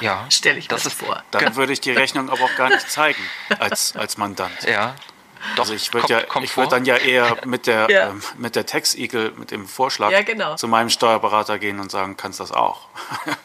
[0.00, 0.26] Ja.
[0.30, 1.22] Stelle ich das, das vor.
[1.30, 3.22] Dann würde ich die Rechnung aber auch gar nicht zeigen
[3.58, 4.62] als, als Mandant.
[4.64, 4.94] Ja.
[5.56, 8.08] Doch, also ich würde ja, ich würde dann ja eher mit der ja.
[8.10, 10.56] ähm, mit der Tax Eagle mit dem Vorschlag ja, genau.
[10.56, 12.88] zu meinem Steuerberater gehen und sagen, kannst das auch.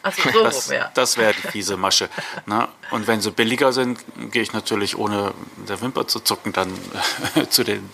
[0.02, 0.90] Also so, das ja.
[0.94, 2.08] das wäre die fiese Masche.
[2.46, 2.68] Ne?
[2.90, 5.32] Und wenn sie billiger sind, gehe ich natürlich ohne
[5.68, 6.72] der Wimper zu zucken dann
[7.50, 7.88] zu den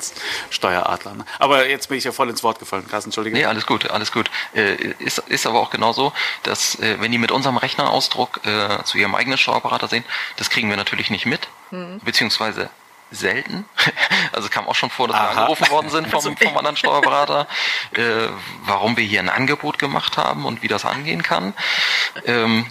[0.51, 1.25] Steueradlern.
[1.39, 3.37] Aber jetzt bin ich ja voll ins Wort gefallen, Carsten, Entschuldige.
[3.37, 4.31] Nee, alles gut, alles gut.
[4.55, 8.99] Äh, ist, ist aber auch genauso, dass äh, wenn die mit unserem Rechnerausdruck äh, zu
[8.99, 10.05] ihrem eigenen Steuerberater sehen,
[10.37, 12.01] das kriegen wir natürlich nicht mit, mhm.
[12.05, 12.71] beziehungsweise
[13.11, 13.65] selten.
[14.31, 15.25] Also kam auch schon vor, dass Aha.
[15.25, 17.49] wir angerufen worden sind vom, vom anderen Steuerberater,
[17.93, 18.29] äh,
[18.67, 21.55] warum wir hier ein Angebot gemacht haben und wie das angehen kann.
[22.25, 22.67] Ähm,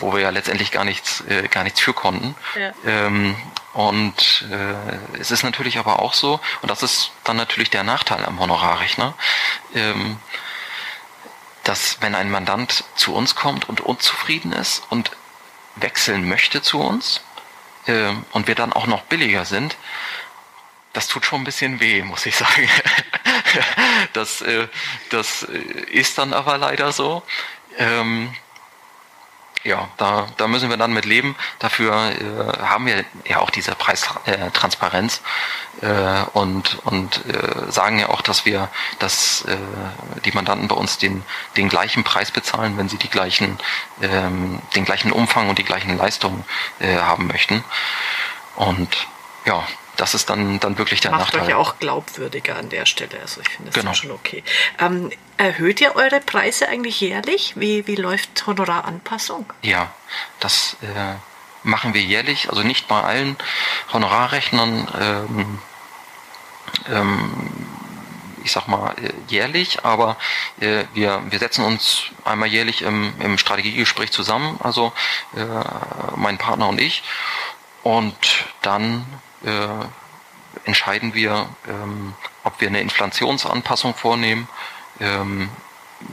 [0.00, 2.34] wo wir ja letztendlich gar nichts, äh, gar nichts für konnten.
[2.54, 2.72] Ja.
[2.86, 3.36] Ähm,
[3.72, 8.24] und äh, es ist natürlich aber auch so, und das ist dann natürlich der Nachteil
[8.24, 9.14] am Honorarrechner,
[9.74, 10.18] ähm,
[11.64, 15.12] dass wenn ein Mandant zu uns kommt und unzufrieden ist und
[15.76, 17.20] wechseln möchte zu uns,
[17.90, 19.76] äh, und wir dann auch noch billiger sind,
[20.92, 22.68] das tut schon ein bisschen weh, muss ich sagen.
[24.12, 24.68] das, äh,
[25.10, 25.58] das äh,
[25.90, 27.22] ist dann aber leider so.
[27.78, 28.34] Ähm,
[29.62, 31.36] ja, da, da müssen wir dann mit leben.
[31.58, 35.20] Dafür äh, haben wir ja auch diese Preistransparenz
[35.82, 39.56] äh, und, und äh, sagen ja auch, dass wir, dass äh,
[40.24, 41.22] die Mandanten bei uns den,
[41.56, 43.58] den gleichen Preis bezahlen, wenn sie die gleichen,
[44.00, 46.44] ähm, den gleichen Umfang und die gleichen Leistungen
[46.78, 47.62] äh, haben möchten.
[48.56, 49.06] Und
[49.44, 49.66] ja,
[50.00, 51.40] das ist dann, dann wirklich der Macht Nachteil.
[51.40, 53.20] Macht euch ja auch glaubwürdiger an der Stelle.
[53.20, 53.92] Also ich finde das genau.
[53.92, 54.42] schon okay.
[54.78, 57.52] Ähm, erhöht ihr eure Preise eigentlich jährlich?
[57.56, 59.52] Wie, wie läuft Honoraranpassung?
[59.60, 59.92] Ja,
[60.38, 61.16] das äh,
[61.64, 62.48] machen wir jährlich.
[62.48, 63.36] Also nicht bei allen
[63.92, 64.88] Honorarrechnern.
[64.98, 65.58] Ähm,
[66.88, 67.66] ähm,
[68.42, 70.16] ich sag mal, äh, jährlich, aber
[70.60, 74.94] äh, wir, wir setzen uns einmal jährlich im, im Strategiegespräch zusammen, also
[75.36, 75.44] äh,
[76.16, 77.02] mein Partner und ich.
[77.82, 78.16] Und
[78.62, 79.04] dann
[79.44, 79.86] äh,
[80.64, 82.14] entscheiden wir, ähm,
[82.44, 84.48] ob wir eine Inflationsanpassung vornehmen,
[85.00, 85.50] ähm,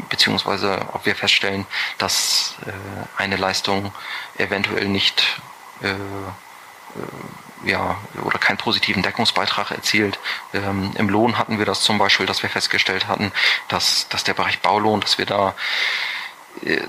[0.09, 1.65] beziehungsweise ob wir feststellen,
[1.97, 3.93] dass äh, eine Leistung
[4.38, 5.39] eventuell nicht
[5.82, 10.19] äh, äh, ja, oder keinen positiven Deckungsbeitrag erzielt.
[10.53, 13.32] Ähm, Im Lohn hatten wir das zum Beispiel, dass wir festgestellt hatten,
[13.67, 15.55] dass, dass der Bereich Baulohn, dass wir da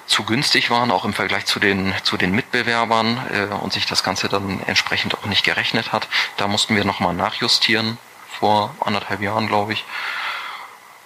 [0.07, 4.03] zu günstig waren, auch im Vergleich zu den, zu den Mitbewerbern äh, und sich das
[4.03, 6.09] Ganze dann entsprechend auch nicht gerechnet hat.
[6.37, 7.99] Da mussten wir nochmal nachjustieren,
[8.39, 9.85] vor anderthalb Jahren, glaube ich.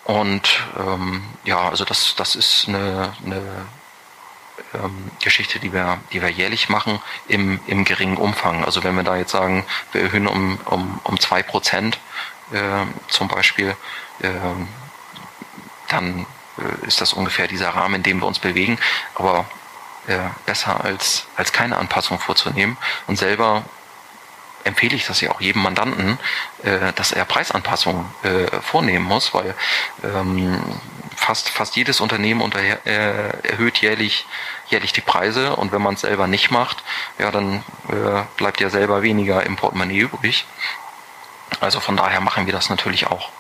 [0.05, 3.67] Und ähm, ja, also das, das ist eine, eine
[4.75, 8.65] ähm, Geschichte, die wir, die wir jährlich machen, im, im geringen Umfang.
[8.65, 11.99] Also wenn wir da jetzt sagen, wir erhöhen um, um, um zwei Prozent
[12.53, 13.77] äh, zum Beispiel,
[14.21, 14.29] äh,
[15.89, 16.25] dann äh,
[16.87, 18.79] ist das ungefähr dieser Rahmen, in dem wir uns bewegen.
[19.15, 19.47] Aber
[20.07, 22.77] äh, besser als, als keine Anpassung vorzunehmen
[23.07, 23.65] und selber
[24.65, 26.19] empfehle ich das ja auch jedem Mandanten,
[26.63, 29.55] äh, dass er Preisanpassungen äh, vornehmen muss, weil
[30.05, 30.63] ähm,
[31.17, 34.27] fast, fast jedes Unternehmen unter, äh, erhöht jährlich,
[34.69, 36.83] jährlich die Preise und wenn man es selber nicht macht,
[37.19, 40.47] ja, dann äh, bleibt ja selber weniger im Portemonnaie übrig.
[41.61, 43.31] Also von daher machen wir das natürlich auch.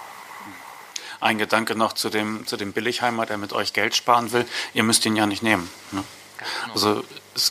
[1.22, 4.44] Ein Gedanke noch zu dem, zu dem Billigheimer, der mit euch Geld sparen will.
[4.74, 5.70] Ihr müsst ihn ja nicht nehmen.
[5.92, 6.02] Ne?
[6.36, 6.74] Genau.
[6.74, 7.04] Also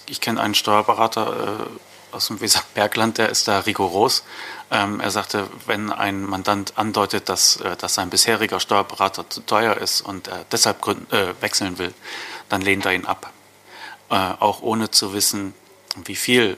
[0.07, 4.23] ich kenne einen Steuerberater äh, aus dem Weserbergland, der ist da rigoros.
[4.69, 9.77] Ähm, er sagte, wenn ein Mandant andeutet, dass, äh, dass sein bisheriger Steuerberater zu teuer
[9.77, 11.93] ist und er deshalb äh, wechseln will,
[12.49, 13.31] dann lehnt er ihn ab.
[14.09, 15.53] Äh, auch ohne zu wissen,
[16.03, 16.57] wie viel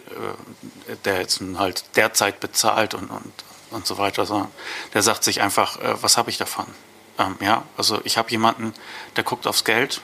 [0.89, 3.33] äh, der jetzt halt derzeit bezahlt und, und,
[3.69, 4.23] und so weiter.
[4.23, 4.49] Also
[4.95, 6.65] der sagt sich einfach, äh, was habe ich davon?
[7.17, 8.73] Ähm, ja, also ich habe jemanden,
[9.15, 10.01] der guckt aufs Geld,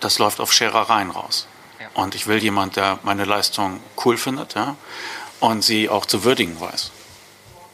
[0.00, 1.46] das läuft auf Scherereien raus.
[1.80, 1.88] Ja.
[1.94, 4.76] Und ich will jemanden, der meine Leistung cool findet, ja,
[5.40, 6.90] und sie auch zu würdigen weiß.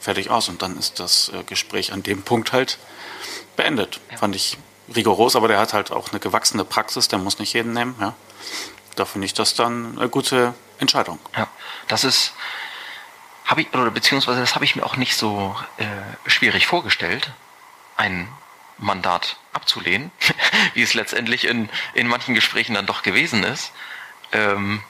[0.01, 0.49] Fertig aus.
[0.49, 2.79] Und dann ist das äh, Gespräch an dem Punkt halt
[3.57, 4.01] beendet.
[4.11, 4.19] Ja.
[4.19, 4.59] Fand ich
[4.95, 8.15] rigoros, aber der hat halt auch eine gewachsene Praxis, der muss nicht jeden nehmen, ja.
[8.97, 11.19] Da finde ich das dann eine gute Entscheidung.
[11.37, 11.47] Ja,
[11.87, 12.33] das ist,
[13.45, 15.85] habe ich, oder beziehungsweise das habe ich mir auch nicht so äh,
[16.29, 17.31] schwierig vorgestellt,
[17.99, 18.29] ein
[18.79, 20.11] Mandat abzulehnen,
[20.75, 23.73] wie es letztendlich in, in manchen Gesprächen dann doch gewesen ist.
[24.33, 24.83] Ähm,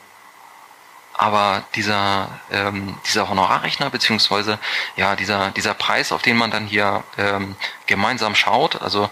[1.14, 4.60] aber dieser, ähm, dieser Honorarrechner, beziehungsweise
[4.94, 7.56] ja, dieser, dieser Preis, auf den man dann hier ähm,
[7.86, 9.10] gemeinsam schaut, also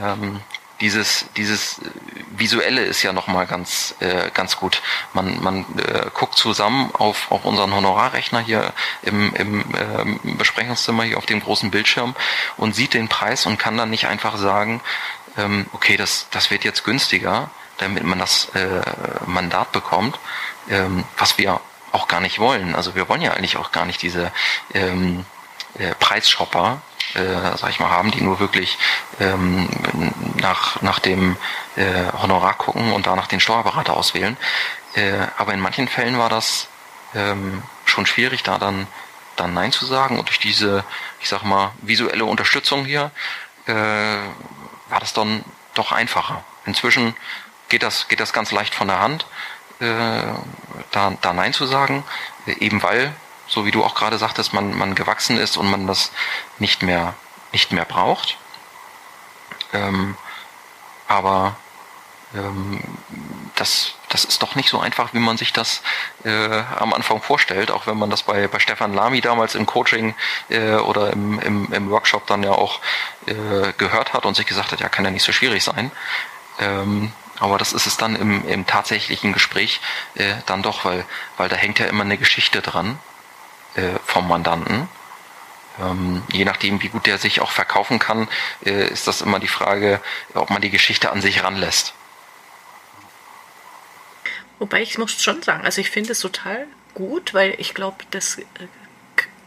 [0.00, 0.40] ähm,
[0.80, 1.80] dieses, dieses
[2.30, 4.80] Visuelle ist ja nochmal ganz, äh, ganz gut.
[5.12, 8.72] Man, man äh, guckt zusammen auf, auf unseren Honorarrechner hier
[9.02, 12.14] im, im äh, Besprechungszimmer, hier auf dem großen Bildschirm
[12.56, 14.80] und sieht den Preis und kann dann nicht einfach sagen,
[15.36, 18.82] ähm, okay, das, das wird jetzt günstiger, damit man das äh,
[19.26, 20.18] Mandat bekommt,
[20.68, 21.60] ähm, was wir
[21.92, 22.74] auch gar nicht wollen.
[22.74, 24.30] Also wir wollen ja eigentlich auch gar nicht diese
[24.74, 25.24] ähm,
[25.78, 26.80] äh, Preisshopper,
[27.14, 28.78] äh, sag ich mal, haben, die nur wirklich
[29.20, 29.68] ähm,
[30.40, 31.36] nach, nach dem
[31.76, 34.36] äh, Honorar gucken und danach den Steuerberater auswählen.
[34.94, 36.68] Äh, aber in manchen Fällen war das
[37.14, 38.86] ähm, schon schwierig, da dann,
[39.36, 40.18] dann Nein zu sagen.
[40.18, 40.84] Und durch diese,
[41.20, 43.10] ich sag mal, visuelle Unterstützung hier
[43.66, 46.44] äh, war das dann doch einfacher.
[46.66, 47.14] Inzwischen
[47.68, 49.26] geht das, geht das ganz leicht von der Hand,
[49.80, 50.22] äh,
[50.90, 52.04] da, da Nein zu sagen,
[52.46, 53.14] eben weil
[53.48, 56.12] so wie du auch gerade sagtest, man, man gewachsen ist und man das
[56.58, 57.14] nicht mehr,
[57.52, 58.36] nicht mehr braucht.
[59.72, 60.16] Ähm,
[61.08, 61.56] aber
[62.34, 62.80] ähm,
[63.54, 65.82] das, das ist doch nicht so einfach, wie man sich das
[66.24, 70.14] äh, am Anfang vorstellt, auch wenn man das bei, bei Stefan Lamy damals im Coaching
[70.50, 72.80] äh, oder im, im, im Workshop dann ja auch
[73.26, 75.90] äh, gehört hat und sich gesagt hat, ja, kann ja nicht so schwierig sein.
[76.60, 79.80] Ähm, aber das ist es dann im, im tatsächlichen Gespräch
[80.14, 82.98] äh, dann doch, weil, weil da hängt ja immer eine Geschichte dran
[83.74, 84.88] äh, vom Mandanten.
[85.80, 88.28] Ähm, je nachdem, wie gut der sich auch verkaufen kann,
[88.64, 90.00] äh, ist das immer die Frage,
[90.34, 91.94] ob man die Geschichte an sich ranlässt.
[94.58, 98.38] Wobei ich muss schon sagen, also ich finde es total gut, weil ich glaube, das
[98.38, 98.44] äh,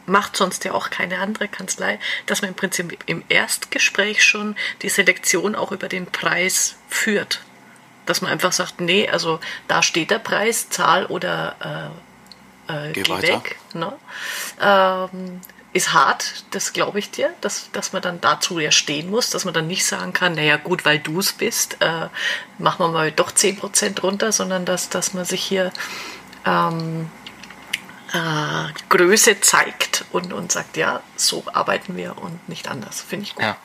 [0.06, 4.90] macht sonst ja auch keine andere Kanzlei, dass man im Prinzip im Erstgespräch schon die
[4.90, 7.42] Selektion auch über den Preis führt.
[8.06, 12.11] Dass man einfach sagt, nee, also da steht der Preis, Zahl oder äh,
[12.72, 13.58] äh, geh, geh weg.
[13.74, 13.94] Ne?
[14.62, 15.42] Ähm,
[15.74, 19.46] ist hart, das glaube ich dir, dass, dass man dann dazu ja stehen muss, dass
[19.46, 22.10] man dann nicht sagen kann, naja gut, weil du es bist, äh,
[22.58, 25.72] machen wir mal doch 10% runter, sondern dass, dass man sich hier
[26.46, 27.10] ähm,
[28.12, 33.02] äh, Größe zeigt und, und sagt, ja, so arbeiten wir und nicht anders.
[33.02, 33.46] Finde ich gut.
[33.46, 33.56] Ja.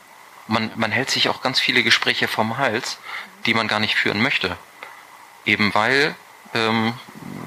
[0.46, 2.98] Man, man hält sich auch ganz viele Gespräche vom Hals,
[3.46, 4.56] die man gar nicht führen möchte.
[5.44, 6.14] Eben weil
[6.56, 6.94] ähm,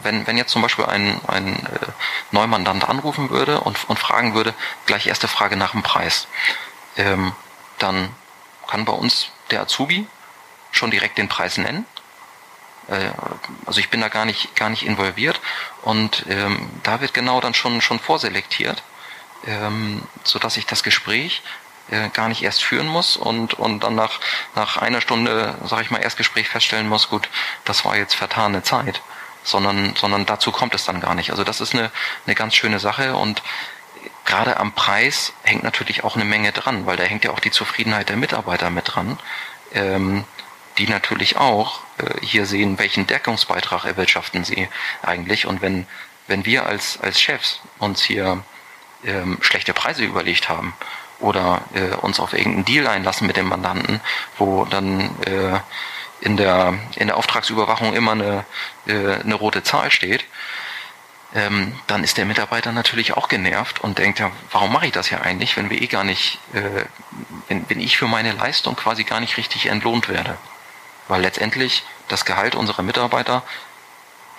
[0.04, 1.88] wenn, wenn jetzt zum Beispiel ein, ein äh,
[2.32, 4.54] Neumandant anrufen würde und, und fragen würde,
[4.86, 6.28] gleich erste Frage nach dem Preis,
[6.98, 7.34] ähm,
[7.78, 8.10] dann
[8.68, 10.08] kann bei uns der Azubi
[10.72, 11.86] schon direkt den Preis nennen.
[12.88, 13.12] Äh,
[13.66, 15.42] also ich bin da gar nicht, gar nicht involviert
[15.82, 18.84] und ähm, da wird genau dann schon, schon vorselektiert,
[19.46, 21.42] ähm, sodass ich das Gespräch
[21.92, 24.20] äh, gar nicht erst führen muss und, und dann nach,
[24.56, 27.30] nach einer Stunde, sage ich mal, Erstgespräch feststellen muss, gut,
[27.66, 29.02] das war jetzt vertane Zeit,
[29.44, 31.32] sondern, sondern dazu kommt es dann gar nicht.
[31.32, 31.92] Also das ist eine,
[32.26, 33.42] eine ganz schöne Sache und
[34.26, 37.52] gerade am Preis hängt natürlich auch eine Menge dran, weil da hängt ja auch die
[37.52, 39.18] Zufriedenheit der Mitarbeiter mit dran,
[39.74, 40.26] ähm,
[40.78, 44.70] die natürlich auch äh, hier sehen, welchen Deckungsbeitrag erwirtschaften sie
[45.02, 45.88] eigentlich und wenn,
[46.28, 48.44] wenn wir als, als Chefs uns hier
[49.04, 50.74] ähm, schlechte Preise überlegt haben
[51.20, 54.02] oder äh, uns auf irgendeinen Deal einlassen mit dem Mandanten,
[54.38, 55.60] wo dann äh,
[56.22, 58.46] in der in der Auftragsüberwachung immer eine,
[58.88, 60.26] äh, eine rote Zahl steht,
[61.36, 65.10] ähm, dann ist der Mitarbeiter natürlich auch genervt und denkt ja, warum mache ich das
[65.10, 66.86] ja eigentlich, wenn wir eh gar nicht, äh,
[67.48, 70.38] wenn, wenn ich für meine Leistung quasi gar nicht richtig entlohnt werde.
[71.08, 73.44] Weil letztendlich das Gehalt unserer Mitarbeiter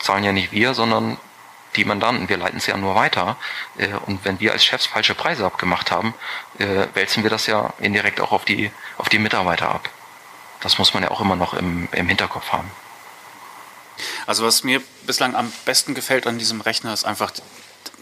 [0.01, 1.19] zahlen ja nicht wir, sondern
[1.77, 2.29] die Mandanten.
[2.29, 3.37] Wir leiten es ja nur weiter.
[3.79, 6.15] Äh, und wenn wir als Chefs falsche Preise abgemacht haben,
[6.59, 9.89] äh, wälzen wir das ja indirekt auch auf die, auf die Mitarbeiter ab.
[10.61, 12.71] Das muss man ja auch immer noch im, im Hinterkopf haben.
[14.27, 17.33] Also was mir bislang am besten gefällt an diesem Rechner ist einfach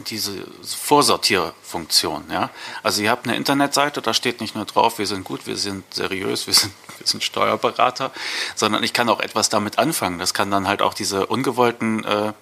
[0.06, 2.24] diese Vorsortierfunktion.
[2.30, 2.50] Ja?
[2.82, 5.92] Also ihr habt eine Internetseite, da steht nicht nur drauf, wir sind gut, wir sind
[5.92, 8.12] seriös, wir sind, wir sind Steuerberater,
[8.54, 10.18] sondern ich kann auch etwas damit anfangen.
[10.18, 12.32] Das kann dann halt auch diese ungewollten äh,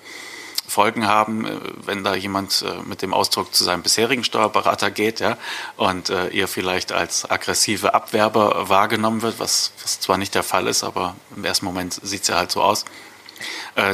[0.68, 5.20] Folgen haben, äh, wenn da jemand äh, mit dem Ausdruck zu seinem bisherigen Steuerberater geht,
[5.20, 5.36] ja,
[5.76, 10.66] und äh, ihr vielleicht als aggressive Abwerber wahrgenommen wird, was, was zwar nicht der Fall
[10.66, 12.84] ist, aber im ersten Moment sieht es ja halt so aus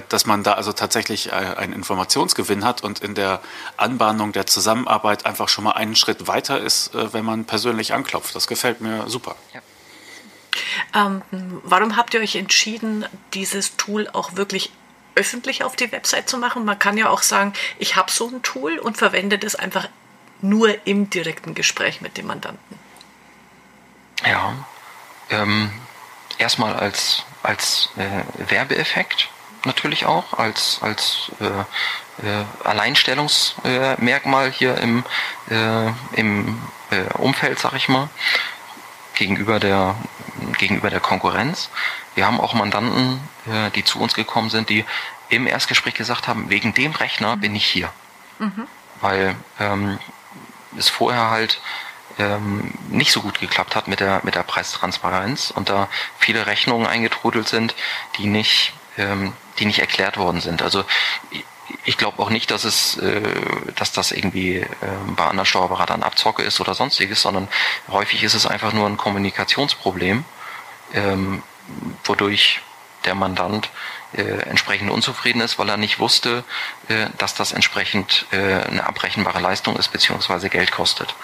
[0.09, 3.41] dass man da also tatsächlich einen Informationsgewinn hat und in der
[3.77, 8.37] Anbahnung der Zusammenarbeit einfach schon mal einen Schritt weiter ist, wenn man persönlich anklopft.
[8.37, 9.35] Das gefällt mir super.
[9.53, 9.61] Ja.
[10.95, 11.23] Ähm,
[11.64, 14.70] warum habt ihr euch entschieden, dieses Tool auch wirklich
[15.14, 16.64] öffentlich auf die Website zu machen.
[16.64, 19.88] Man kann ja auch sagen, ich habe so ein Tool und verwende das einfach
[20.40, 22.78] nur im direkten Gespräch mit dem Mandanten.
[24.24, 24.54] Ja,
[25.30, 25.72] ähm,
[26.38, 29.28] erstmal als, als äh, Werbeeffekt
[29.64, 31.46] natürlich auch, als, als äh,
[32.26, 35.04] äh, Alleinstellungsmerkmal hier im,
[35.50, 36.60] äh, im
[36.90, 38.08] äh, Umfeld, sag ich mal,
[39.14, 39.94] gegenüber der,
[40.58, 41.70] gegenüber der Konkurrenz.
[42.14, 44.84] Wir haben auch Mandanten, äh, die zu uns gekommen sind, die
[45.28, 47.40] im Erstgespräch gesagt haben, wegen dem Rechner mhm.
[47.40, 47.90] bin ich hier.
[48.38, 48.66] Mhm.
[49.00, 49.98] Weil ähm,
[50.76, 51.60] es vorher halt
[52.18, 55.88] ähm, nicht so gut geklappt hat mit der, mit der Preistransparenz und da
[56.18, 57.74] viele Rechnungen eingetrudelt sind,
[58.18, 60.62] die nicht, ähm, die nicht erklärt worden sind.
[60.62, 60.84] Also
[61.85, 63.23] ich glaube auch nicht, dass es, äh,
[63.77, 64.66] dass das irgendwie äh,
[65.16, 67.49] bei anderen Steuerberatern Abzocke ist oder sonstiges, sondern
[67.89, 70.25] häufig ist es einfach nur ein Kommunikationsproblem,
[70.95, 71.43] ähm,
[72.05, 72.61] wodurch
[73.05, 73.70] der Mandant
[74.12, 76.45] äh, entsprechend unzufrieden ist, weil er nicht wusste,
[76.89, 81.14] äh, dass das entsprechend äh, eine abrechenbare Leistung ist beziehungsweise Geld kostet.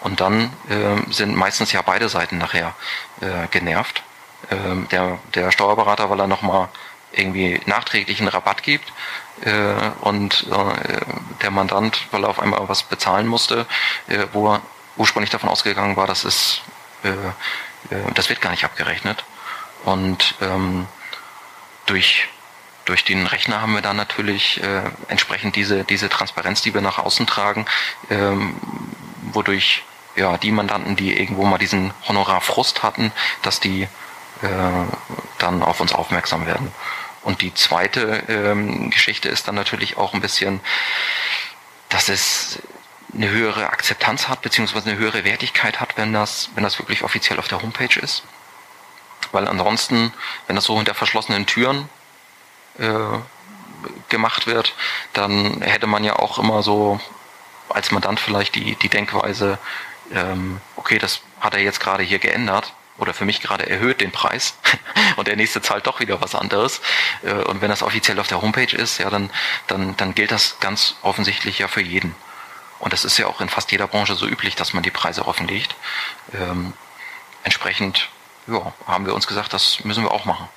[0.00, 2.74] Und dann äh, sind meistens ja beide Seiten nachher
[3.20, 4.02] äh, genervt.
[4.50, 6.68] Ähm, der, der Steuerberater, weil er nochmal
[7.12, 8.92] irgendwie nachträglich einen Rabatt gibt äh,
[10.00, 11.00] und äh,
[11.42, 13.66] der Mandant, weil er auf einmal was bezahlen musste,
[14.08, 14.62] äh, wo er
[14.96, 19.24] ursprünglich davon ausgegangen war, äh, äh, das wird gar nicht abgerechnet.
[19.84, 20.86] Und ähm,
[21.86, 22.28] durch,
[22.84, 26.98] durch den Rechner haben wir dann natürlich äh, entsprechend diese, diese Transparenz, die wir nach
[26.98, 27.66] außen tragen,
[28.10, 28.56] ähm,
[29.32, 29.84] wodurch
[30.16, 33.12] ja, die Mandanten, die irgendwo mal diesen Honorarfrust hatten,
[33.42, 33.88] dass die äh,
[35.38, 36.72] dann auf uns aufmerksam werden.
[37.22, 40.60] Und die zweite ähm, Geschichte ist dann natürlich auch ein bisschen,
[41.88, 42.60] dass es
[43.14, 47.38] eine höhere Akzeptanz hat, beziehungsweise eine höhere Wertigkeit hat, wenn das, wenn das wirklich offiziell
[47.38, 48.22] auf der Homepage ist.
[49.32, 50.12] Weil ansonsten,
[50.46, 51.88] wenn das so hinter verschlossenen Türen
[52.78, 53.18] äh,
[54.08, 54.74] gemacht wird,
[55.12, 57.00] dann hätte man ja auch immer so
[57.68, 59.58] als Mandant vielleicht die, die Denkweise,
[60.12, 64.12] ähm, okay, das hat er jetzt gerade hier geändert oder für mich gerade erhöht den
[64.12, 64.54] Preis
[65.16, 66.80] und der nächste zahlt doch wieder was anderes.
[67.22, 69.30] Äh, und wenn das offiziell auf der Homepage ist, ja, dann,
[69.66, 72.14] dann, dann gilt das ganz offensichtlich ja für jeden.
[72.78, 75.26] Und das ist ja auch in fast jeder Branche so üblich, dass man die Preise
[75.26, 75.74] offenlegt.
[76.32, 76.72] Ähm,
[77.42, 78.08] entsprechend
[78.46, 80.48] ja, haben wir uns gesagt, das müssen wir auch machen.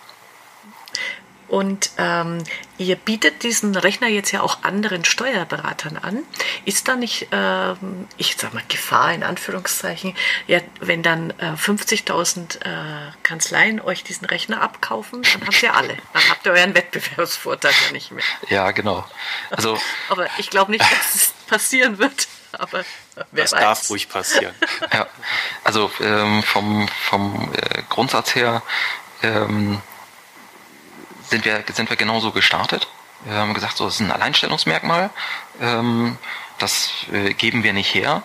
[1.52, 2.46] Und ähm,
[2.78, 6.20] ihr bietet diesen Rechner jetzt ja auch anderen Steuerberatern an.
[6.64, 10.16] Ist da nicht, ähm, ich sag mal, Gefahr in Anführungszeichen,
[10.48, 15.98] ja, wenn dann äh, 50.000 äh, Kanzleien euch diesen Rechner abkaufen, dann habt ihr alle.
[16.14, 18.24] Dann habt ihr euren Wettbewerbsvorteil ja nicht mehr.
[18.48, 19.06] Ja, genau.
[19.50, 19.78] Also,
[20.08, 22.30] Aber ich glaube nicht, dass es passieren wird.
[22.54, 22.86] Aber
[23.32, 23.60] wer das weiß.
[23.60, 24.56] darf ruhig passieren.
[24.94, 25.06] Ja,
[25.66, 28.64] also ähm, vom, vom äh, Grundsatz her
[29.22, 29.82] ähm,
[31.32, 32.88] sind wir, sind wir genauso gestartet.
[33.24, 35.10] Wir haben gesagt, so, das ist ein Alleinstellungsmerkmal.
[35.60, 36.18] Ähm,
[36.60, 38.24] das äh, geben wir nicht her.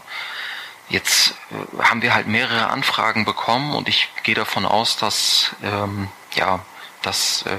[0.88, 6.08] Jetzt äh, haben wir halt mehrere Anfragen bekommen und ich gehe davon aus, dass ähm,
[6.34, 6.60] ja,
[7.02, 7.54] dass äh,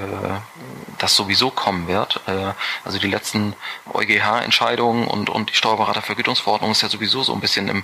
[0.97, 2.21] das sowieso kommen wird.
[2.27, 3.55] Äh, also die letzten
[3.91, 7.83] EuGH-Entscheidungen und, und die Steuerberatervergütungsverordnung ist ja sowieso so ein bisschen im,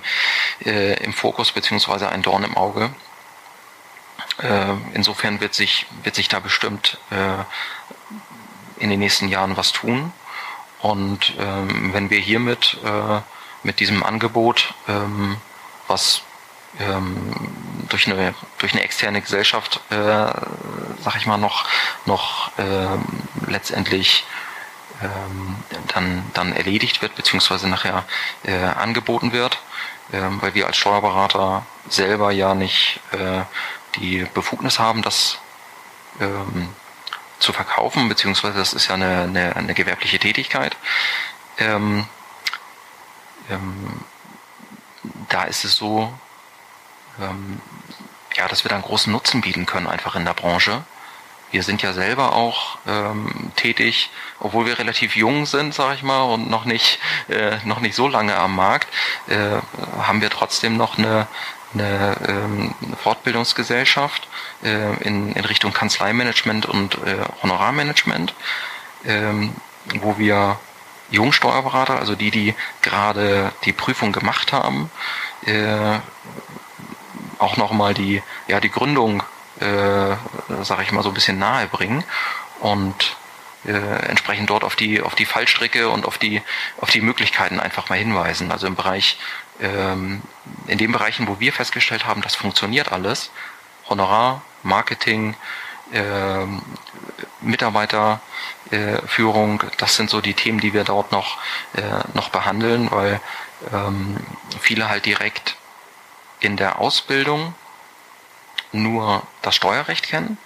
[0.64, 2.90] äh, im Fokus beziehungsweise ein Dorn im Auge.
[4.38, 10.12] Äh, insofern wird sich, wird sich da bestimmt äh, in den nächsten Jahren was tun.
[10.80, 13.20] Und ähm, wenn wir hiermit äh,
[13.62, 15.36] mit diesem Angebot, ähm,
[15.86, 16.22] was
[16.80, 17.32] ähm,
[17.88, 21.64] durch eine durch eine externe Gesellschaft, äh, sag ich mal, noch
[22.04, 22.50] noch
[23.46, 24.24] letztendlich
[25.92, 28.04] dann dann erledigt wird beziehungsweise nachher
[28.44, 29.58] äh, angeboten wird,
[30.12, 33.42] ähm, weil wir als Steuerberater selber ja nicht äh,
[33.96, 35.38] die Befugnis haben, das
[36.20, 36.68] ähm,
[37.38, 40.76] zu verkaufen, beziehungsweise das ist ja eine, eine, eine gewerbliche Tätigkeit.
[41.58, 42.06] Ähm,
[43.50, 44.04] ähm,
[45.28, 46.12] da ist es so,
[47.20, 47.60] ähm,
[48.36, 50.84] ja, dass wir da einen großen Nutzen bieten können, einfach in der Branche.
[51.50, 56.22] Wir sind ja selber auch ähm, tätig, obwohl wir relativ jung sind, sage ich mal,
[56.22, 58.88] und noch nicht, äh, noch nicht so lange am Markt,
[59.28, 59.60] äh,
[60.02, 61.28] haben wir trotzdem noch eine,
[61.74, 64.28] eine ähm, Fortbildungsgesellschaft
[64.62, 68.34] äh, in, in Richtung Kanzleimanagement und äh, Honorarmanagement,
[69.04, 69.54] ähm,
[70.00, 70.58] wo wir
[71.10, 74.90] Jungsteuerberater, also die, die gerade die Prüfung gemacht haben,
[75.44, 75.98] äh,
[77.38, 79.22] auch nochmal die, ja, die Gründung,
[79.60, 80.16] äh,
[80.62, 82.04] sage ich mal, so ein bisschen nahe bringen
[82.60, 83.16] und
[83.66, 83.72] äh,
[84.08, 86.42] entsprechend dort auf die, auf die Fallstricke und auf die,
[86.80, 88.50] auf die Möglichkeiten einfach mal hinweisen.
[88.50, 89.18] Also im Bereich
[89.60, 90.22] ähm,
[90.66, 93.30] in den Bereichen, wo wir festgestellt haben, das funktioniert alles,
[93.88, 95.36] Honorar, Marketing,
[95.92, 96.46] äh,
[97.40, 101.38] Mitarbeiterführung, äh, das sind so die Themen, die wir dort noch,
[101.74, 101.82] äh,
[102.14, 103.20] noch behandeln, weil
[103.72, 104.16] ähm,
[104.60, 105.56] viele halt direkt
[106.40, 107.54] in der Ausbildung
[108.72, 110.36] nur das Steuerrecht kennen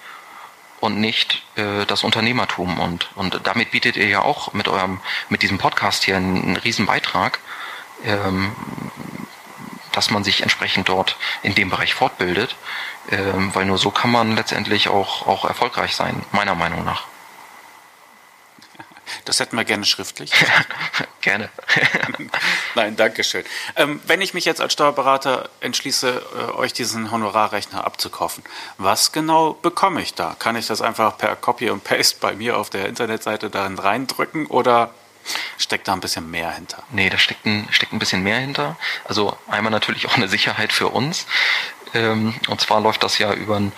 [0.80, 2.78] und nicht äh, das Unternehmertum.
[2.78, 6.56] Und und damit bietet ihr ja auch mit eurem mit diesem Podcast hier einen, einen
[6.56, 7.38] riesen Beitrag
[9.92, 12.55] dass man sich entsprechend dort in dem Bereich fortbildet,
[13.11, 17.05] ähm, weil nur so kann man letztendlich auch, auch erfolgreich sein, meiner Meinung nach.
[19.24, 20.32] Das hätten wir gerne schriftlich.
[21.20, 21.51] gerne.
[22.74, 23.44] Nein, danke schön.
[23.76, 28.44] Ähm, wenn ich mich jetzt als Steuerberater entschließe, äh, euch diesen Honorarrechner abzukaufen,
[28.76, 30.36] was genau bekomme ich da?
[30.38, 34.46] Kann ich das einfach per Copy und Paste bei mir auf der Internetseite darin reindrücken
[34.46, 34.94] oder
[35.57, 36.83] Steckt da ein bisschen mehr hinter?
[36.91, 38.76] Nee, da steckt ein, steckt ein bisschen mehr hinter.
[39.05, 41.26] Also einmal natürlich auch eine Sicherheit für uns.
[41.95, 43.72] Ähm, und zwar läuft das ja über ein,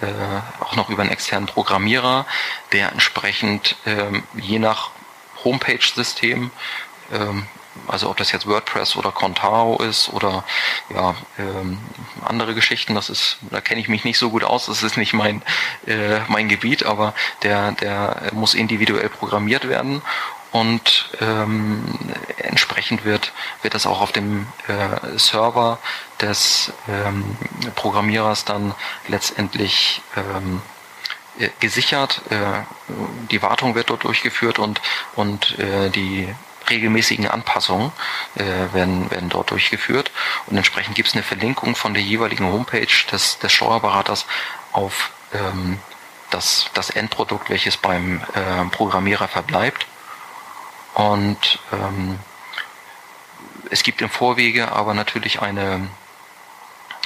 [0.00, 2.26] äh, auch noch über einen externen Programmierer,
[2.72, 4.90] der entsprechend ähm, je nach
[5.44, 6.50] Homepage-System
[7.12, 7.46] ähm,
[7.88, 10.44] also ob das jetzt WordPress oder Contao ist oder
[10.94, 11.78] ja ähm,
[12.24, 15.12] andere Geschichten, das ist, da kenne ich mich nicht so gut aus, das ist nicht
[15.12, 15.42] mein
[15.86, 20.02] äh, mein Gebiet, aber der der muss individuell programmiert werden
[20.60, 21.84] und ähm,
[22.38, 23.32] entsprechend wird
[23.62, 25.78] wird das auch auf dem äh, Server
[26.20, 27.36] des ähm,
[27.74, 28.74] Programmierers dann
[29.06, 30.62] letztendlich ähm,
[31.38, 32.22] äh, gesichert.
[32.30, 32.62] Äh,
[33.30, 34.80] die Wartung wird dort durchgeführt und
[35.14, 36.28] und äh, die
[36.70, 37.92] regelmäßigen Anpassungen
[38.34, 38.42] äh,
[38.74, 40.10] werden, werden dort durchgeführt
[40.46, 44.26] und entsprechend gibt es eine Verlinkung von der jeweiligen Homepage des, des Steuerberaters
[44.72, 45.78] auf ähm,
[46.30, 49.86] das, das Endprodukt, welches beim äh, Programmierer verbleibt.
[50.96, 52.18] Und ähm,
[53.70, 55.86] es gibt im Vorwege aber natürlich eine,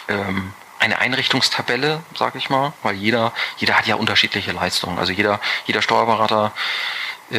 [0.07, 5.01] ähm, eine Einrichtungstabelle, sage ich mal, weil jeder, jeder hat ja unterschiedliche Leistungen.
[5.01, 6.53] Also jeder, jeder Steuerberater
[7.33, 7.39] äh,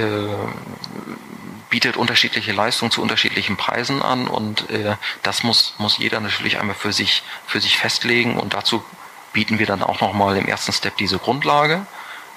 [1.70, 6.76] bietet unterschiedliche Leistungen zu unterschiedlichen Preisen an und äh, das muss, muss jeder natürlich einmal
[6.76, 8.84] für sich, für sich festlegen und dazu
[9.32, 11.86] bieten wir dann auch nochmal im ersten Step diese Grundlage,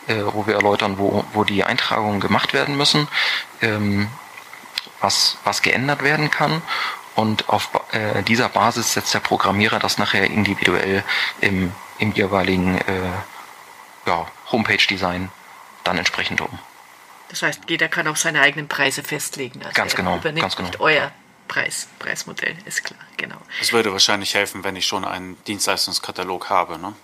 [0.07, 3.09] wo wir erläutern, wo, wo die Eintragungen gemacht werden müssen,
[3.63, 4.09] ähm,
[5.01, 6.63] was, was geändert werden kann
[7.15, 11.05] und auf äh, dieser Basis setzt der Programmierer das nachher individuell
[11.41, 13.11] im, im jeweiligen äh,
[14.07, 15.31] ja, Homepage-Design
[15.85, 16.59] dann entsprechend um.
[17.29, 19.61] Das heißt, jeder kann auch seine eigenen Preise festlegen.
[19.63, 20.17] Also ganz genau.
[20.17, 20.69] Übernimmt ganz genau.
[20.69, 21.13] nicht euer
[21.47, 23.37] Preis, Preismodell, ist klar, genau.
[23.61, 26.95] Es würde wahrscheinlich helfen, wenn ich schon einen Dienstleistungskatalog habe, ne?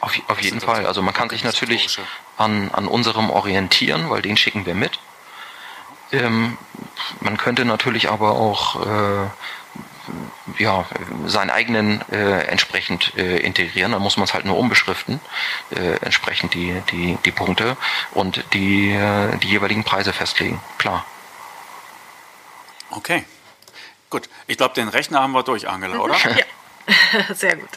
[0.00, 0.86] Auf, auf jeden Fall.
[0.86, 1.98] Also man kann sich natürlich
[2.36, 4.98] an, an unserem orientieren, weil den schicken wir mit.
[6.12, 6.58] Ähm,
[7.20, 9.28] man könnte natürlich aber auch äh,
[10.58, 10.84] ja,
[11.26, 13.92] seinen eigenen äh, entsprechend äh, integrieren.
[13.92, 15.20] Dann muss man es halt nur umbeschriften,
[15.70, 17.76] äh, entsprechend die, die, die Punkte
[18.12, 20.60] und die, äh, die jeweiligen Preise festlegen.
[20.78, 21.04] Klar.
[22.90, 23.24] Okay.
[24.10, 24.28] Gut.
[24.46, 26.16] Ich glaube, den Rechner haben wir durch, Angela, oder?
[26.36, 26.44] ja.
[27.34, 27.70] Sehr gut.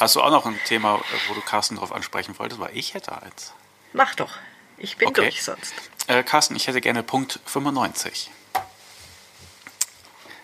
[0.00, 2.60] Hast du auch noch ein Thema, wo du Carsten drauf ansprechen wolltest?
[2.60, 3.52] Weil ich hätte eins.
[3.92, 4.30] Mach doch.
[4.76, 5.22] Ich bin okay.
[5.22, 5.74] durch sonst.
[6.06, 8.30] Äh, Carsten, ich hätte gerne Punkt 95.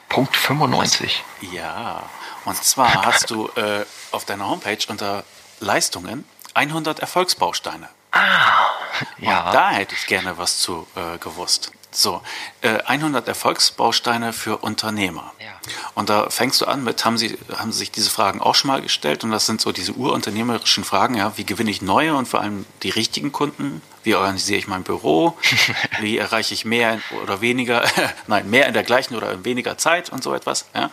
[0.08, 1.24] Punkt 95.
[1.52, 2.08] Ja,
[2.44, 5.24] und zwar hast du äh, auf deiner Homepage unter
[5.60, 6.24] Leistungen
[6.54, 7.88] 100 Erfolgsbausteine.
[8.12, 8.70] Ah,
[9.18, 9.46] ja.
[9.46, 11.72] Und da hätte ich gerne was zu äh, gewusst.
[11.96, 12.22] So,
[12.60, 15.32] äh, 100 Erfolgsbausteine für Unternehmer.
[15.38, 15.46] Ja.
[15.94, 18.68] Und da fängst du an mit, haben Sie, haben Sie sich diese Fragen auch schon
[18.68, 19.22] mal gestellt?
[19.22, 22.66] Und das sind so diese urunternehmerischen Fragen, ja, wie gewinne ich neue und vor allem
[22.82, 23.80] die richtigen Kunden?
[24.02, 25.38] Wie organisiere ich mein Büro?
[26.00, 27.84] wie erreiche ich mehr oder weniger,
[28.26, 30.90] nein, mehr in der gleichen oder in weniger Zeit und so etwas, ja?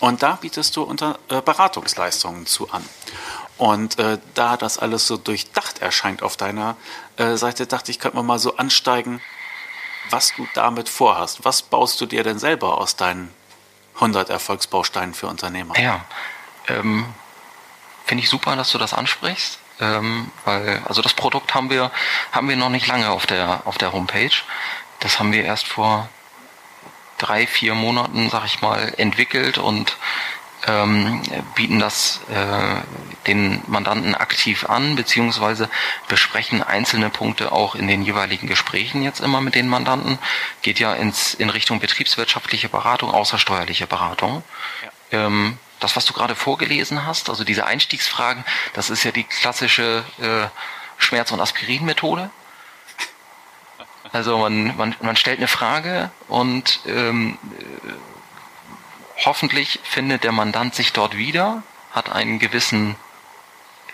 [0.00, 2.84] Und da bietest du unter äh, Beratungsleistungen zu an.
[3.56, 6.76] Und äh, da das alles so durchdacht erscheint auf deiner
[7.16, 9.20] äh, Seite, dachte ich, könnte man mal so ansteigen,
[10.10, 11.44] was du damit vorhast.
[11.44, 13.32] Was baust du dir denn selber aus deinen
[13.96, 15.78] 100 Erfolgsbausteinen für Unternehmer?
[15.78, 16.04] Ja,
[16.68, 17.06] ähm,
[18.04, 21.90] finde ich super, dass du das ansprichst, ähm, weil also das Produkt haben wir
[22.32, 24.34] haben wir noch nicht lange auf der auf der Homepage.
[25.00, 26.08] Das haben wir erst vor
[27.18, 29.96] drei vier Monaten, sag ich mal, entwickelt und
[30.66, 31.22] ähm,
[31.54, 35.68] bieten das äh, den Mandanten aktiv an, beziehungsweise
[36.08, 40.18] besprechen einzelne Punkte auch in den jeweiligen Gesprächen jetzt immer mit den Mandanten.
[40.62, 44.42] Geht ja ins, in Richtung betriebswirtschaftliche Beratung, außersteuerliche Beratung.
[45.10, 45.26] Ja.
[45.26, 50.04] Ähm, das, was du gerade vorgelesen hast, also diese Einstiegsfragen, das ist ja die klassische
[50.18, 50.46] äh,
[50.96, 52.30] Schmerz- und Aspirin-Methode.
[54.12, 57.36] Also man, man, man stellt eine Frage und ähm,
[59.24, 61.62] hoffentlich findet der Mandant sich dort wieder,
[61.92, 62.96] hat einen gewissen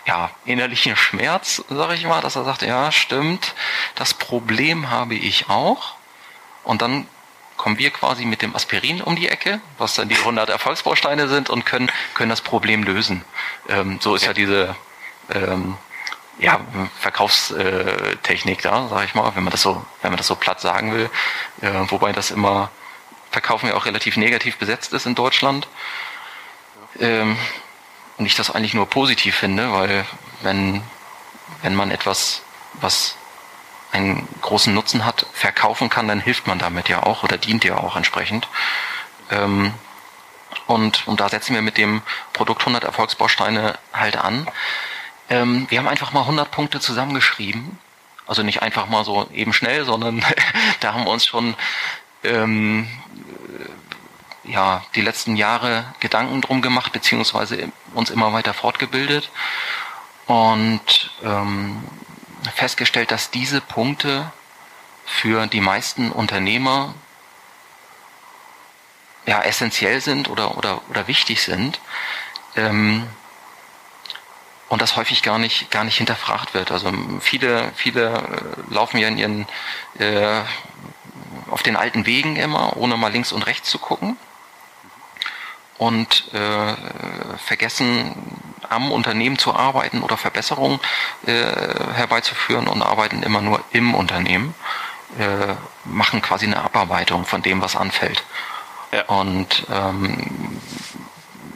[0.05, 3.53] ja, innerlichen Schmerz, sage ich mal, dass er sagt, ja, stimmt,
[3.95, 5.95] das Problem habe ich auch.
[6.63, 7.07] Und dann
[7.57, 11.49] kommen wir quasi mit dem Aspirin um die Ecke, was dann die 100 Erfolgsbausteine sind
[11.49, 13.23] und können, können das Problem lösen.
[13.69, 14.75] Ähm, so ist ja diese
[15.31, 15.77] ähm,
[16.39, 16.59] ja,
[16.99, 20.93] Verkaufstechnik da, sage ich mal, wenn man das so, wenn man das so platt sagen
[20.93, 21.09] will,
[21.61, 22.71] äh, wobei das immer
[23.31, 25.67] Verkaufen ja auch relativ negativ besetzt ist in Deutschland.
[26.99, 27.37] Ähm,
[28.17, 30.05] und ich das eigentlich nur positiv finde, weil
[30.41, 30.83] wenn,
[31.61, 33.15] wenn man etwas, was
[33.91, 37.77] einen großen Nutzen hat, verkaufen kann, dann hilft man damit ja auch oder dient ja
[37.77, 38.47] auch entsprechend.
[39.29, 39.73] Ähm,
[40.67, 42.01] und, und da setzen wir mit dem
[42.33, 44.47] Produkt 100 Erfolgsbausteine halt an.
[45.29, 47.79] Ähm, wir haben einfach mal 100 Punkte zusammengeschrieben.
[48.27, 50.23] Also nicht einfach mal so eben schnell, sondern
[50.79, 51.55] da haben wir uns schon
[52.23, 52.87] ähm,
[54.51, 59.31] ja, die letzten Jahre Gedanken drum gemacht, beziehungsweise uns immer weiter fortgebildet
[60.27, 61.83] und ähm,
[62.53, 64.31] festgestellt, dass diese Punkte
[65.05, 66.93] für die meisten Unternehmer
[69.25, 71.79] ja, essentiell sind oder, oder, oder wichtig sind
[72.57, 73.07] ähm,
[74.67, 76.71] und das häufig gar nicht, gar nicht hinterfragt wird.
[76.71, 76.91] Also
[77.21, 78.09] viele, viele
[78.69, 79.47] äh, laufen ja in ihren,
[79.99, 80.41] äh,
[81.49, 84.17] auf den alten Wegen immer, ohne mal links und rechts zu gucken
[85.81, 86.75] und äh,
[87.37, 88.13] vergessen
[88.69, 90.79] am Unternehmen zu arbeiten oder Verbesserungen
[91.25, 91.31] äh,
[91.95, 94.53] herbeizuführen und arbeiten immer nur im Unternehmen,
[95.17, 98.23] äh, machen quasi eine Abarbeitung von dem, was anfällt.
[98.91, 99.05] Ja.
[99.05, 100.61] Und ähm,